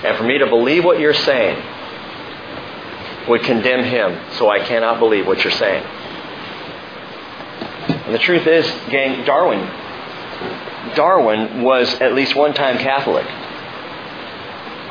[0.03, 1.61] And for me to believe what you're saying
[3.27, 5.83] would condemn him, so I cannot believe what you're saying.
[8.05, 9.59] And the truth is, gang, Darwin,
[10.95, 13.25] Darwin was at least one time Catholic.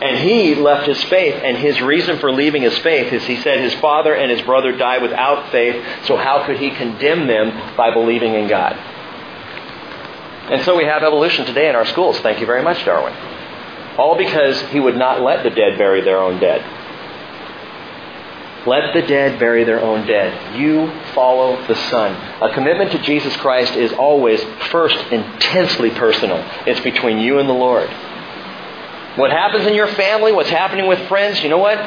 [0.01, 3.61] And he left his faith, and his reason for leaving his faith is he said
[3.61, 7.93] his father and his brother died without faith, so how could he condemn them by
[7.93, 8.73] believing in God?
[10.51, 12.19] And so we have evolution today in our schools.
[12.21, 13.13] Thank you very much, Darwin.
[13.99, 16.65] All because he would not let the dead bury their own dead.
[18.67, 20.59] Let the dead bury their own dead.
[20.59, 22.13] You follow the Son.
[22.43, 26.39] A commitment to Jesus Christ is always, first, intensely personal.
[26.67, 27.89] It's between you and the Lord.
[29.17, 31.79] What happens in your family, what's happening with friends, you know what?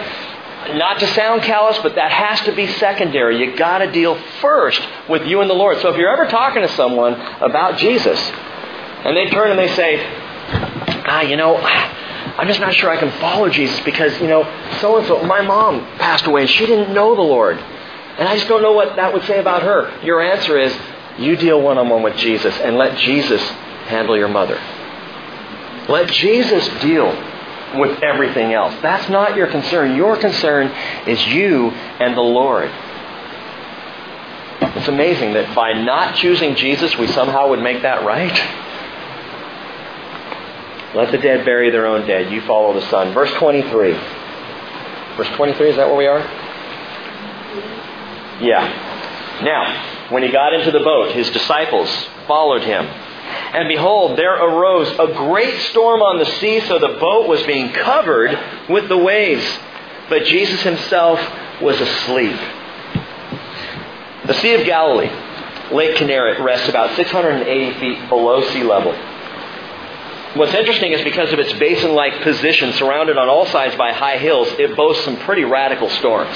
[0.76, 3.38] Not to sound callous, but that has to be secondary.
[3.40, 5.80] You got to deal first with you and the Lord.
[5.82, 8.20] So if you're ever talking to someone about Jesus,
[9.06, 10.23] and they turn and they say,
[11.06, 14.44] "Ah, you know, I'm just not sure I can follow Jesus because, you know,
[14.80, 17.58] so and so, my mom passed away and she didn't know the Lord.
[17.58, 19.92] And I just don't know what that would say about her.
[20.04, 20.76] Your answer is
[21.18, 23.42] you deal one on one with Jesus and let Jesus
[23.88, 24.60] handle your mother.
[25.90, 27.08] Let Jesus deal
[27.76, 28.74] with everything else.
[28.82, 29.96] That's not your concern.
[29.96, 30.68] Your concern
[31.08, 32.72] is you and the Lord.
[34.76, 38.34] It's amazing that by not choosing Jesus, we somehow would make that right.
[40.96, 42.32] Let the dead bury their own dead.
[42.32, 43.14] You follow the Son.
[43.14, 43.94] Verse 23.
[45.18, 46.20] Verse 23, is that where we are?
[48.42, 49.42] Yeah.
[49.44, 51.90] Now, when he got into the boat, his disciples
[52.28, 52.86] followed him.
[52.86, 57.72] And behold, there arose a great storm on the sea, so the boat was being
[57.72, 58.38] covered
[58.70, 59.46] with the waves.
[60.10, 61.20] But Jesus himself
[61.62, 62.40] was asleep.
[64.26, 65.12] The Sea of Galilee,
[65.72, 68.94] Lake Kinneret, rests about 680 feet below sea level.
[70.36, 74.18] What's interesting is because of its basin like position, surrounded on all sides by high
[74.18, 76.36] hills, it boasts some pretty radical storms.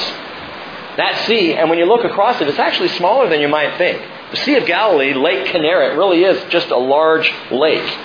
[0.98, 4.00] That sea, and when you look across it, it's actually smaller than you might think.
[4.32, 7.98] The Sea of Galilee, Lake Kinneret, really is just a large lake.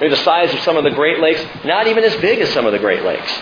[0.00, 2.66] Maybe the size of some of the Great Lakes, not even as big as some
[2.66, 3.32] of the Great Lakes.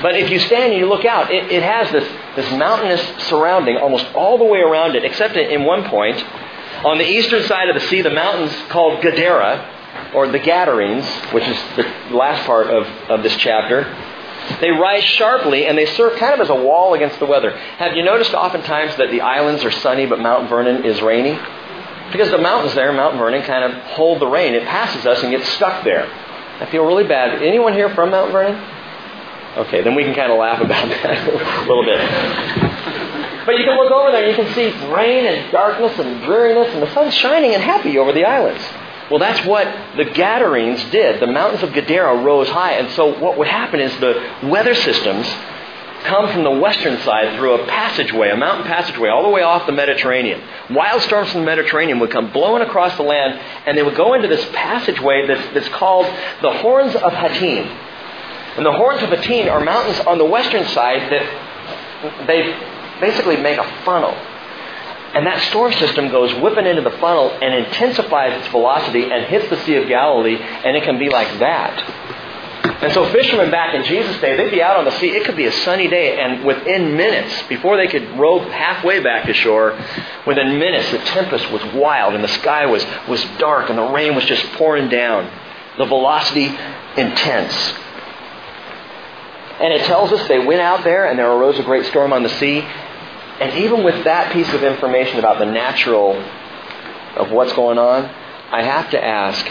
[0.00, 3.78] But if you stand and you look out, it, it has this, this mountainous surrounding
[3.78, 6.22] almost all the way around it, except in one point.
[6.84, 9.73] On the eastern side of the sea, the mountains called Gadara,
[10.14, 11.84] or the Gadarenes, which is the
[12.14, 13.84] last part of, of this chapter,
[14.60, 17.56] they rise sharply and they serve kind of as a wall against the weather.
[17.78, 21.38] Have you noticed oftentimes that the islands are sunny but Mount Vernon is rainy?
[22.12, 24.54] Because the mountains there, Mount Vernon, kind of hold the rain.
[24.54, 26.06] It passes us and gets stuck there.
[26.60, 27.42] I feel really bad.
[27.42, 28.54] Anyone here from Mount Vernon?
[29.56, 31.98] Okay, then we can kind of laugh about that a little bit.
[33.46, 36.72] But you can look over there and you can see rain and darkness and dreariness,
[36.74, 38.62] and the sun's shining and happy over the islands.
[39.10, 41.20] Well, that's what the Gadarenes did.
[41.20, 45.26] The mountains of Gadara rose high, and so what would happen is the weather systems
[46.04, 49.66] come from the western side through a passageway, a mountain passageway, all the way off
[49.66, 50.40] the Mediterranean.
[50.70, 54.14] Wild storms from the Mediterranean would come blowing across the land, and they would go
[54.14, 56.06] into this passageway that's, that's called
[56.42, 57.66] the Horns of Hattin.
[58.56, 63.58] And the Horns of Hattin are mountains on the western side that they basically make
[63.58, 64.14] a funnel.
[65.14, 69.48] And that storm system goes whipping into the funnel and intensifies its velocity and hits
[69.48, 72.04] the Sea of Galilee, and it can be like that.
[72.82, 75.10] And so fishermen back in Jesus' day, they'd be out on the sea.
[75.10, 79.26] It could be a sunny day, and within minutes, before they could row halfway back
[79.26, 79.78] to shore,
[80.26, 84.14] within minutes the tempest was wild and the sky was, was dark and the rain
[84.14, 85.30] was just pouring down.
[85.78, 86.46] The velocity
[86.96, 87.54] intense.
[89.60, 92.22] And it tells us they went out there and there arose a great storm on
[92.22, 92.66] the sea,
[93.40, 96.14] and even with that piece of information about the natural
[97.16, 98.04] of what's going on,
[98.50, 99.46] I have to ask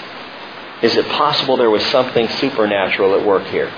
[0.82, 3.70] is it possible there was something supernatural at work here?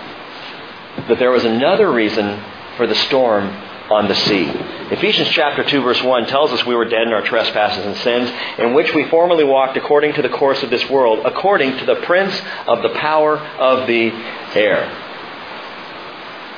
[1.08, 2.44] That there was another reason
[2.78, 3.46] for the storm
[3.92, 4.50] on the sea.
[4.92, 8.32] Ephesians chapter 2 verse 1 tells us we were dead in our trespasses and sins,
[8.58, 11.96] in which we formerly walked according to the course of this world, according to the
[11.98, 14.10] prince of the power of the
[14.56, 14.90] air.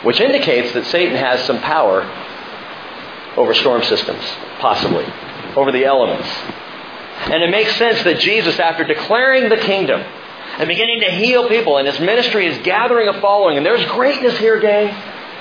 [0.03, 2.03] Which indicates that Satan has some power
[3.37, 4.23] over storm systems,
[4.59, 5.05] possibly,
[5.55, 6.27] over the elements.
[6.27, 11.77] And it makes sense that Jesus, after declaring the kingdom and beginning to heal people,
[11.77, 14.87] and his ministry is gathering a following, and there's greatness here, gang.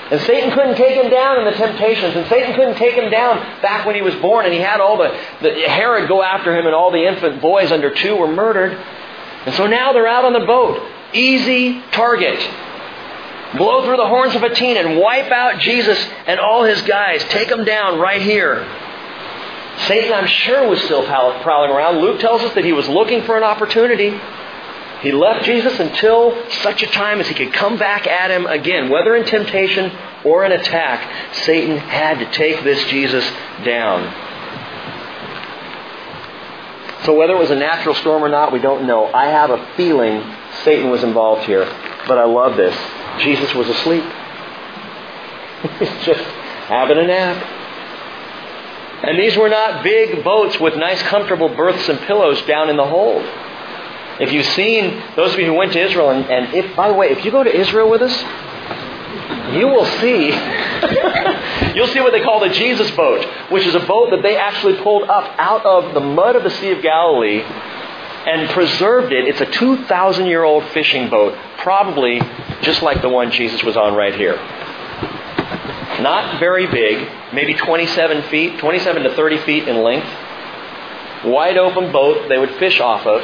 [0.09, 3.39] And Satan couldn't take him down in the temptations, and Satan couldn't take him down
[3.61, 5.09] back when he was born, and he had all the,
[5.41, 8.73] the Herod go after him, and all the infant boys under two were murdered.
[9.45, 10.81] And so now they're out on the boat.
[11.13, 12.39] Easy target
[13.55, 17.23] blow through the horns of Hattin and wipe out Jesus and all his guys.
[17.25, 18.65] Take them down right here.
[19.87, 21.99] Satan, I'm sure, was still prowling around.
[21.99, 24.19] Luke tells us that he was looking for an opportunity.
[25.01, 28.89] He left Jesus until such a time as he could come back at him again,
[28.89, 29.91] whether in temptation
[30.25, 31.35] or in attack.
[31.43, 33.23] Satan had to take this Jesus
[33.63, 34.25] down.
[37.05, 39.05] So, whether it was a natural storm or not, we don't know.
[39.05, 40.23] I have a feeling
[40.63, 41.65] Satan was involved here.
[42.07, 42.75] But I love this.
[43.19, 44.03] Jesus was asleep.
[46.03, 46.21] Just
[46.67, 47.53] having a nap.
[49.03, 52.85] And these were not big boats with nice, comfortable berths and pillows down in the
[52.85, 53.23] hold.
[54.19, 56.95] If you've seen those of you who went to Israel, and, and if, by the
[56.95, 58.13] way, if you go to Israel with us,
[59.55, 60.29] you will see,
[61.75, 64.75] you'll see what they call the Jesus boat, which is a boat that they actually
[64.81, 67.43] pulled up out of the mud of the Sea of Galilee
[68.27, 69.25] and preserved it.
[69.25, 72.19] It's a 2,000 year old fishing boat, probably
[72.61, 74.35] just like the one Jesus was on right here.
[76.01, 80.07] Not very big, maybe 27 feet, 27 to 30 feet in length.
[81.25, 83.21] Wide open boat they would fish off of,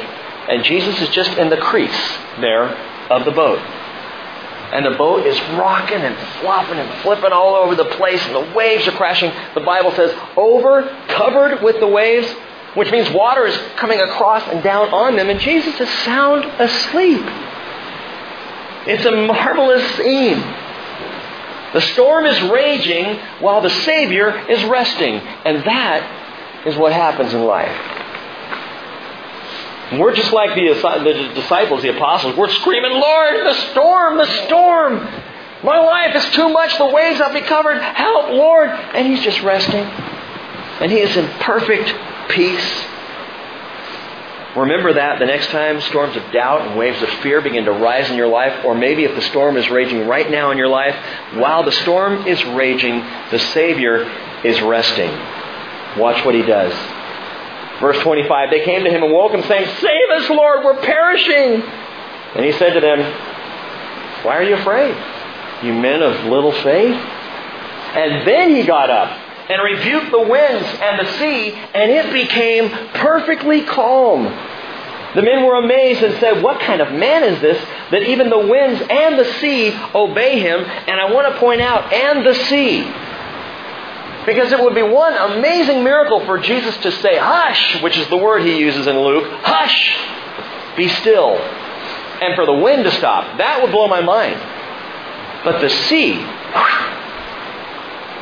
[0.48, 2.74] and Jesus is just in the crease there
[3.10, 3.58] of the boat.
[3.58, 8.54] And the boat is rocking and flopping and flipping all over the place, and the
[8.56, 9.30] waves are crashing.
[9.54, 12.26] The Bible says, over, covered with the waves,
[12.74, 17.22] which means water is coming across and down on them, and Jesus is sound asleep.
[18.86, 20.40] It's a marvelous scene.
[21.72, 25.14] The storm is raging while the Savior is resting.
[25.16, 27.74] And that is what happens in life.
[29.98, 32.36] We're just like the, the disciples, the apostles.
[32.36, 34.98] We're screaming, Lord, the storm, the storm.
[35.64, 36.76] My life is too much.
[36.78, 37.80] The waves have me covered.
[37.80, 38.70] Help, Lord.
[38.70, 39.84] And he's just resting.
[40.80, 41.92] And he is in perfect
[42.28, 42.84] peace.
[44.56, 48.08] Remember that the next time storms of doubt and waves of fear begin to rise
[48.08, 50.94] in your life, or maybe if the storm is raging right now in your life,
[51.34, 53.00] while the storm is raging,
[53.32, 54.08] the Savior
[54.44, 55.10] is resting.
[55.98, 56.72] Watch what he does.
[57.80, 61.62] Verse 25 They came to him and woke him, saying, Save us, Lord, we're perishing.
[62.36, 63.00] And he said to them,
[64.24, 64.94] Why are you afraid,
[65.64, 66.94] you men of little faith?
[66.94, 72.70] And then he got up and rebuked the winds and the sea, and it became
[72.94, 74.24] perfectly calm.
[75.14, 78.38] The men were amazed and said, What kind of man is this that even the
[78.38, 80.60] winds and the sea obey him?
[80.60, 82.82] And I want to point out, and the sea.
[84.26, 88.16] Because it would be one amazing miracle for Jesus to say, Hush, which is the
[88.16, 89.96] word he uses in Luke, hush,
[90.76, 91.36] be still.
[91.36, 93.38] And for the wind to stop.
[93.38, 94.40] That would blow my mind.
[95.44, 96.14] But the sea,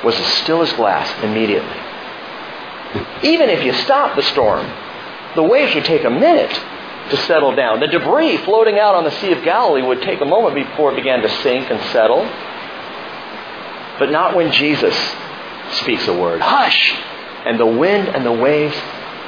[0.04, 1.76] was as still as glass immediately.
[3.22, 4.66] Even if you stop the storm,
[5.34, 6.52] the waves would take a minute
[7.10, 7.80] to settle down.
[7.80, 10.96] The debris floating out on the Sea of Galilee would take a moment before it
[10.96, 12.24] began to sink and settle.
[13.98, 14.94] But not when Jesus
[15.72, 16.40] speaks a word.
[16.40, 16.92] Hush!
[17.44, 18.76] And the wind and the waves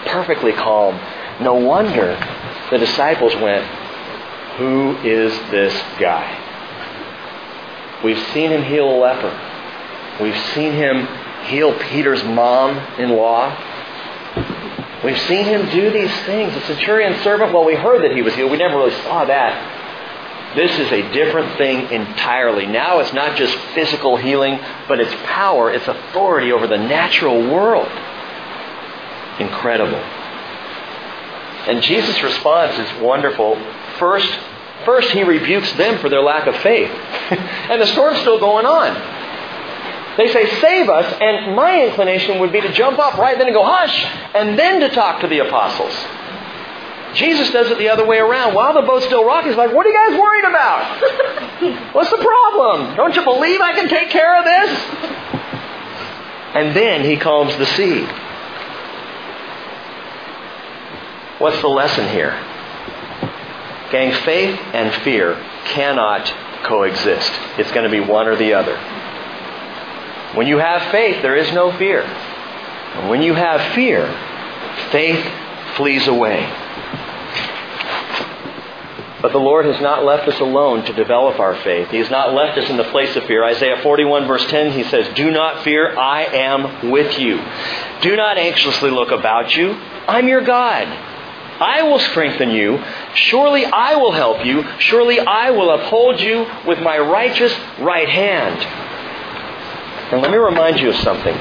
[0.07, 1.01] perfectly calm.
[1.41, 2.17] No wonder
[2.71, 3.65] the disciples went,
[4.59, 6.41] Who is this guy?
[8.05, 9.54] We've seen him heal a leper.
[10.21, 11.07] We've seen him
[11.47, 13.51] heal Peter's mom in law.
[15.05, 16.55] We've seen him do these things.
[16.55, 18.51] The centurion servant, well, we heard that he was healed.
[18.51, 20.55] We never really saw that.
[20.57, 22.65] This is a different thing entirely.
[22.67, 27.89] Now it's not just physical healing, but it's power, it's authority over the natural world.
[29.41, 29.99] Incredible.
[31.67, 33.57] And Jesus' response is wonderful.
[33.99, 34.29] First,
[34.85, 36.91] first he rebukes them for their lack of faith.
[37.31, 39.24] and the storm's still going on.
[40.17, 43.55] They say, save us, and my inclination would be to jump up right then and
[43.55, 44.05] go, hush,
[44.35, 45.95] and then to talk to the apostles.
[47.15, 48.55] Jesus does it the other way around.
[48.55, 51.93] While the boat's still rocking, he's like, what are you guys worried about?
[51.95, 52.97] What's the problem?
[52.97, 54.71] Don't you believe I can take care of this?
[56.55, 58.07] And then he calms the sea.
[61.39, 62.31] What's the lesson here?
[63.91, 65.35] Gang, faith and fear
[65.67, 66.33] cannot
[66.65, 67.31] coexist.
[67.59, 68.77] It's going to be one or the other.
[70.35, 72.03] When you have faith, there is no fear.
[72.03, 74.07] And when you have fear,
[74.91, 75.25] faith
[75.77, 76.45] flees away.
[79.25, 81.91] But the Lord has not left us alone to develop our faith.
[81.91, 83.43] He has not left us in the place of fear.
[83.43, 87.39] Isaiah 41, verse 10, he says, Do not fear, I am with you.
[88.03, 89.73] Do not anxiously look about you.
[90.07, 90.89] I'm your God.
[90.89, 92.85] I will strengthen you.
[93.15, 94.63] Surely I will help you.
[94.79, 98.94] Surely I will uphold you with my righteous right hand.
[100.13, 101.35] And let me remind you of something.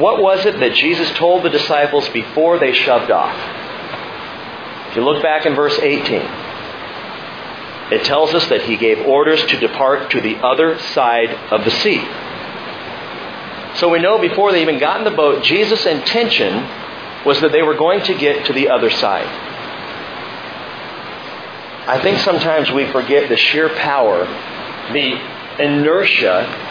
[0.00, 3.34] What was it that Jesus told the disciples before they shoved off?
[4.90, 6.22] If you look back in verse 18,
[7.90, 11.70] it tells us that he gave orders to depart to the other side of the
[11.70, 12.06] sea.
[13.78, 16.54] So we know before they even got in the boat, Jesus' intention
[17.24, 19.26] was that they were going to get to the other side.
[21.88, 24.26] I think sometimes we forget the sheer power,
[24.92, 25.18] the
[25.58, 26.67] inertia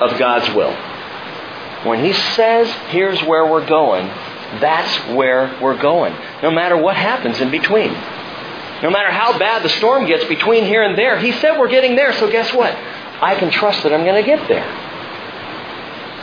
[0.00, 0.74] of God's will.
[1.84, 4.06] When He says, here's where we're going,
[4.60, 6.14] that's where we're going.
[6.42, 7.92] No matter what happens in between.
[8.82, 11.96] No matter how bad the storm gets between here and there, He said we're getting
[11.96, 12.72] there, so guess what?
[12.72, 14.66] I can trust that I'm going to get there.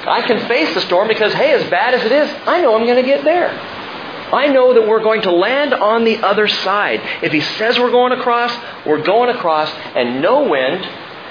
[0.08, 2.86] I can face the storm because, hey, as bad as it is, I know I'm
[2.86, 3.50] going to get there.
[3.50, 7.02] I know that we're going to land on the other side.
[7.22, 8.52] If He says we're going across,
[8.86, 10.86] we're going across, and no wind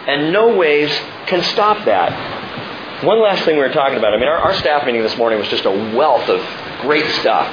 [0.06, 0.92] and no waves
[1.26, 3.02] can stop that.
[3.04, 4.14] One last thing we were talking about.
[4.14, 6.40] I mean, our, our staff meeting this morning was just a wealth of
[6.82, 7.48] great stuff.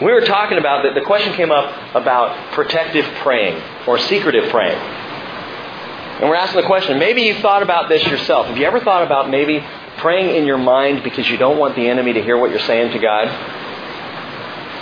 [0.00, 4.78] We were talking about that the question came up about protective praying or secretive praying.
[4.78, 8.46] And we're asking the question, maybe you've thought about this yourself.
[8.46, 9.64] Have you ever thought about maybe
[9.98, 12.92] praying in your mind because you don't want the enemy to hear what you're saying
[12.92, 13.28] to God?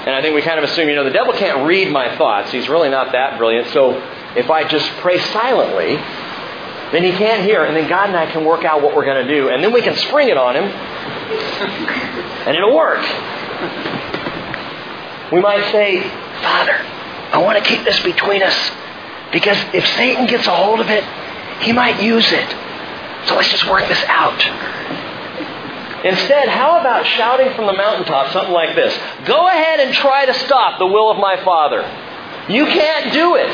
[0.06, 2.52] And I think we kind of assume, you know, the devil can't read my thoughts.
[2.52, 3.68] He's really not that brilliant.
[3.68, 3.92] So
[4.36, 5.96] if I just pray silently,
[6.92, 9.26] then he can't hear, and then God and I can work out what we're going
[9.26, 13.02] to do, and then we can spring it on him, and it'll work.
[15.32, 16.02] We might say,
[16.42, 16.78] Father,
[17.32, 18.70] I want to keep this between us
[19.32, 21.02] because if Satan gets a hold of it,
[21.62, 22.48] he might use it.
[23.26, 24.40] So let's just work this out.
[26.04, 28.96] Instead, how about shouting from the mountaintop something like this
[29.26, 31.82] Go ahead and try to stop the will of my Father.
[32.48, 33.50] You can't do it.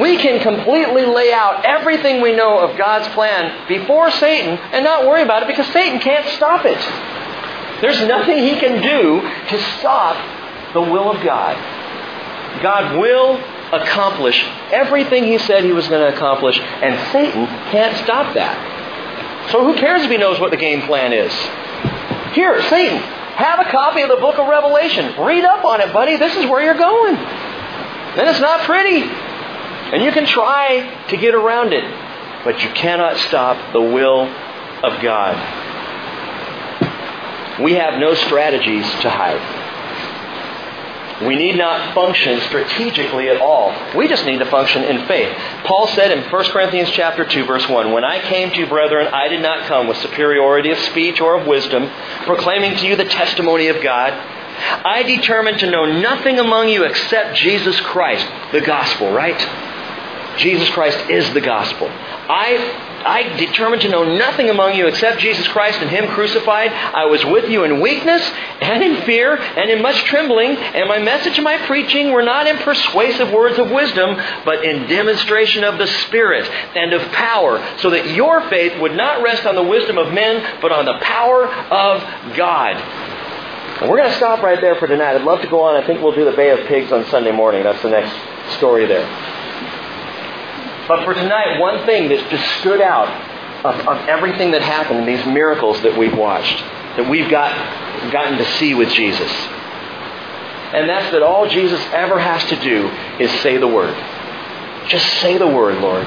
[0.00, 5.06] We can completely lay out everything we know of God's plan before Satan and not
[5.06, 6.78] worry about it because Satan can't stop it.
[7.80, 10.16] There's nothing he can do to stop
[10.72, 11.54] the will of God.
[12.62, 13.36] God will
[13.72, 19.50] accomplish everything he said he was going to accomplish, and Satan can't stop that.
[19.50, 21.32] So who cares if he knows what the game plan is?
[22.34, 25.20] Here, Satan, have a copy of the book of Revelation.
[25.20, 26.16] Read up on it, buddy.
[26.16, 27.14] This is where you're going.
[28.16, 29.02] Then it's not pretty.
[29.94, 31.84] And you can try to get around it,
[32.42, 34.22] but you cannot stop the will
[34.82, 35.36] of God.
[37.62, 39.62] We have no strategies to hide.
[41.24, 43.72] We need not function strategically at all.
[43.96, 45.32] We just need to function in faith.
[45.62, 49.06] Paul said in 1 Corinthians chapter 2 verse 1, "When I came to you, brethren,
[49.12, 51.88] I did not come with superiority of speech or of wisdom,
[52.24, 54.12] proclaiming to you the testimony of God.
[54.84, 59.40] I determined to know nothing among you except Jesus Christ, the gospel, right?
[60.38, 61.88] Jesus Christ is the gospel.
[61.90, 66.72] I I determined to know nothing among you except Jesus Christ and Him crucified.
[66.72, 68.22] I was with you in weakness
[68.62, 72.46] and in fear and in much trembling, and my message and my preaching were not
[72.46, 77.90] in persuasive words of wisdom, but in demonstration of the Spirit and of power, so
[77.90, 81.46] that your faith would not rest on the wisdom of men, but on the power
[81.46, 82.76] of God.
[83.80, 85.14] And we're going to stop right there for tonight.
[85.16, 85.74] I'd love to go on.
[85.74, 87.64] I think we'll do the Bay of Pigs on Sunday morning.
[87.64, 88.14] That's the next
[88.56, 89.04] story there.
[90.86, 93.08] But for tonight, one thing that just stood out
[93.64, 96.58] of, of everything that happened in these miracles that we've watched,
[96.96, 99.30] that we've got, gotten to see with Jesus.
[100.74, 102.88] And that's that all Jesus ever has to do
[103.18, 103.96] is say the word.
[104.88, 106.06] Just say the word, Lord.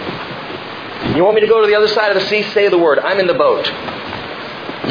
[1.16, 2.44] You want me to go to the other side of the sea?
[2.52, 3.00] Say the word.
[3.00, 3.66] I'm in the boat.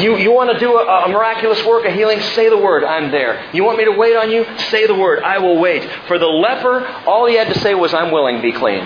[0.01, 2.19] You, you want to do a, a, miraculous work, a healing?
[2.35, 2.83] Say the word.
[2.83, 3.49] I'm there.
[3.53, 4.45] You want me to wait on you?
[4.69, 5.23] Say the word.
[5.23, 5.89] I will wait.
[6.07, 8.85] For the leper, all he had to say was, I'm willing, be clean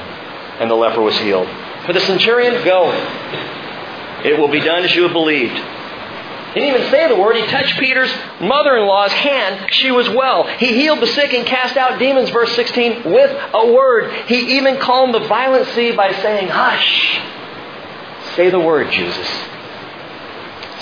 [0.61, 1.47] and the leper was healed.
[1.85, 2.91] For the centurion, go.
[4.23, 5.59] It will be done as you have believed.
[6.53, 7.35] He didn't even say the word.
[7.37, 9.73] He touched Peter's mother in law's hand.
[9.73, 10.43] She was well.
[10.57, 14.13] He healed the sick and cast out demons, verse 16, with a word.
[14.27, 17.19] He even calmed the violent sea by saying, Hush.
[18.35, 19.27] Say the word, Jesus.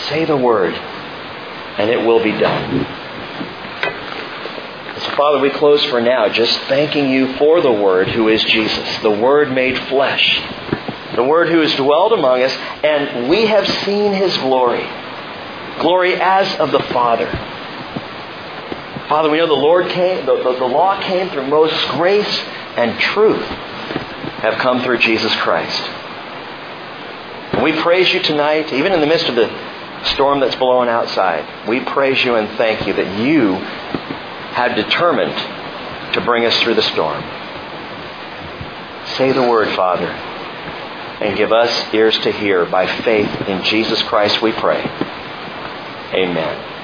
[0.10, 2.86] Say the word, and it will be done.
[5.00, 8.98] So, Father, we close for now just thanking you for the Word who is Jesus,
[9.02, 10.42] the Word made flesh,
[11.16, 12.54] the Word who has dwelled among us,
[12.84, 14.86] and we have seen His glory.
[15.80, 17.28] Glory as of the Father.
[19.08, 22.40] Father, we know the Lord came, the, the, the law came through Moses' grace
[22.76, 23.46] and truth
[24.40, 25.82] have come through Jesus Christ.
[27.54, 29.50] And we praise you tonight, even in the midst of the
[30.04, 31.68] storm that's blowing outside.
[31.68, 33.56] We praise you and thank you that you
[34.52, 35.36] had determined
[36.14, 37.24] to bring us through the storm.
[39.18, 42.66] Say the word, Father, and give us ears to hear.
[42.66, 44.82] By faith in Jesus Christ we pray.
[46.14, 46.79] Amen.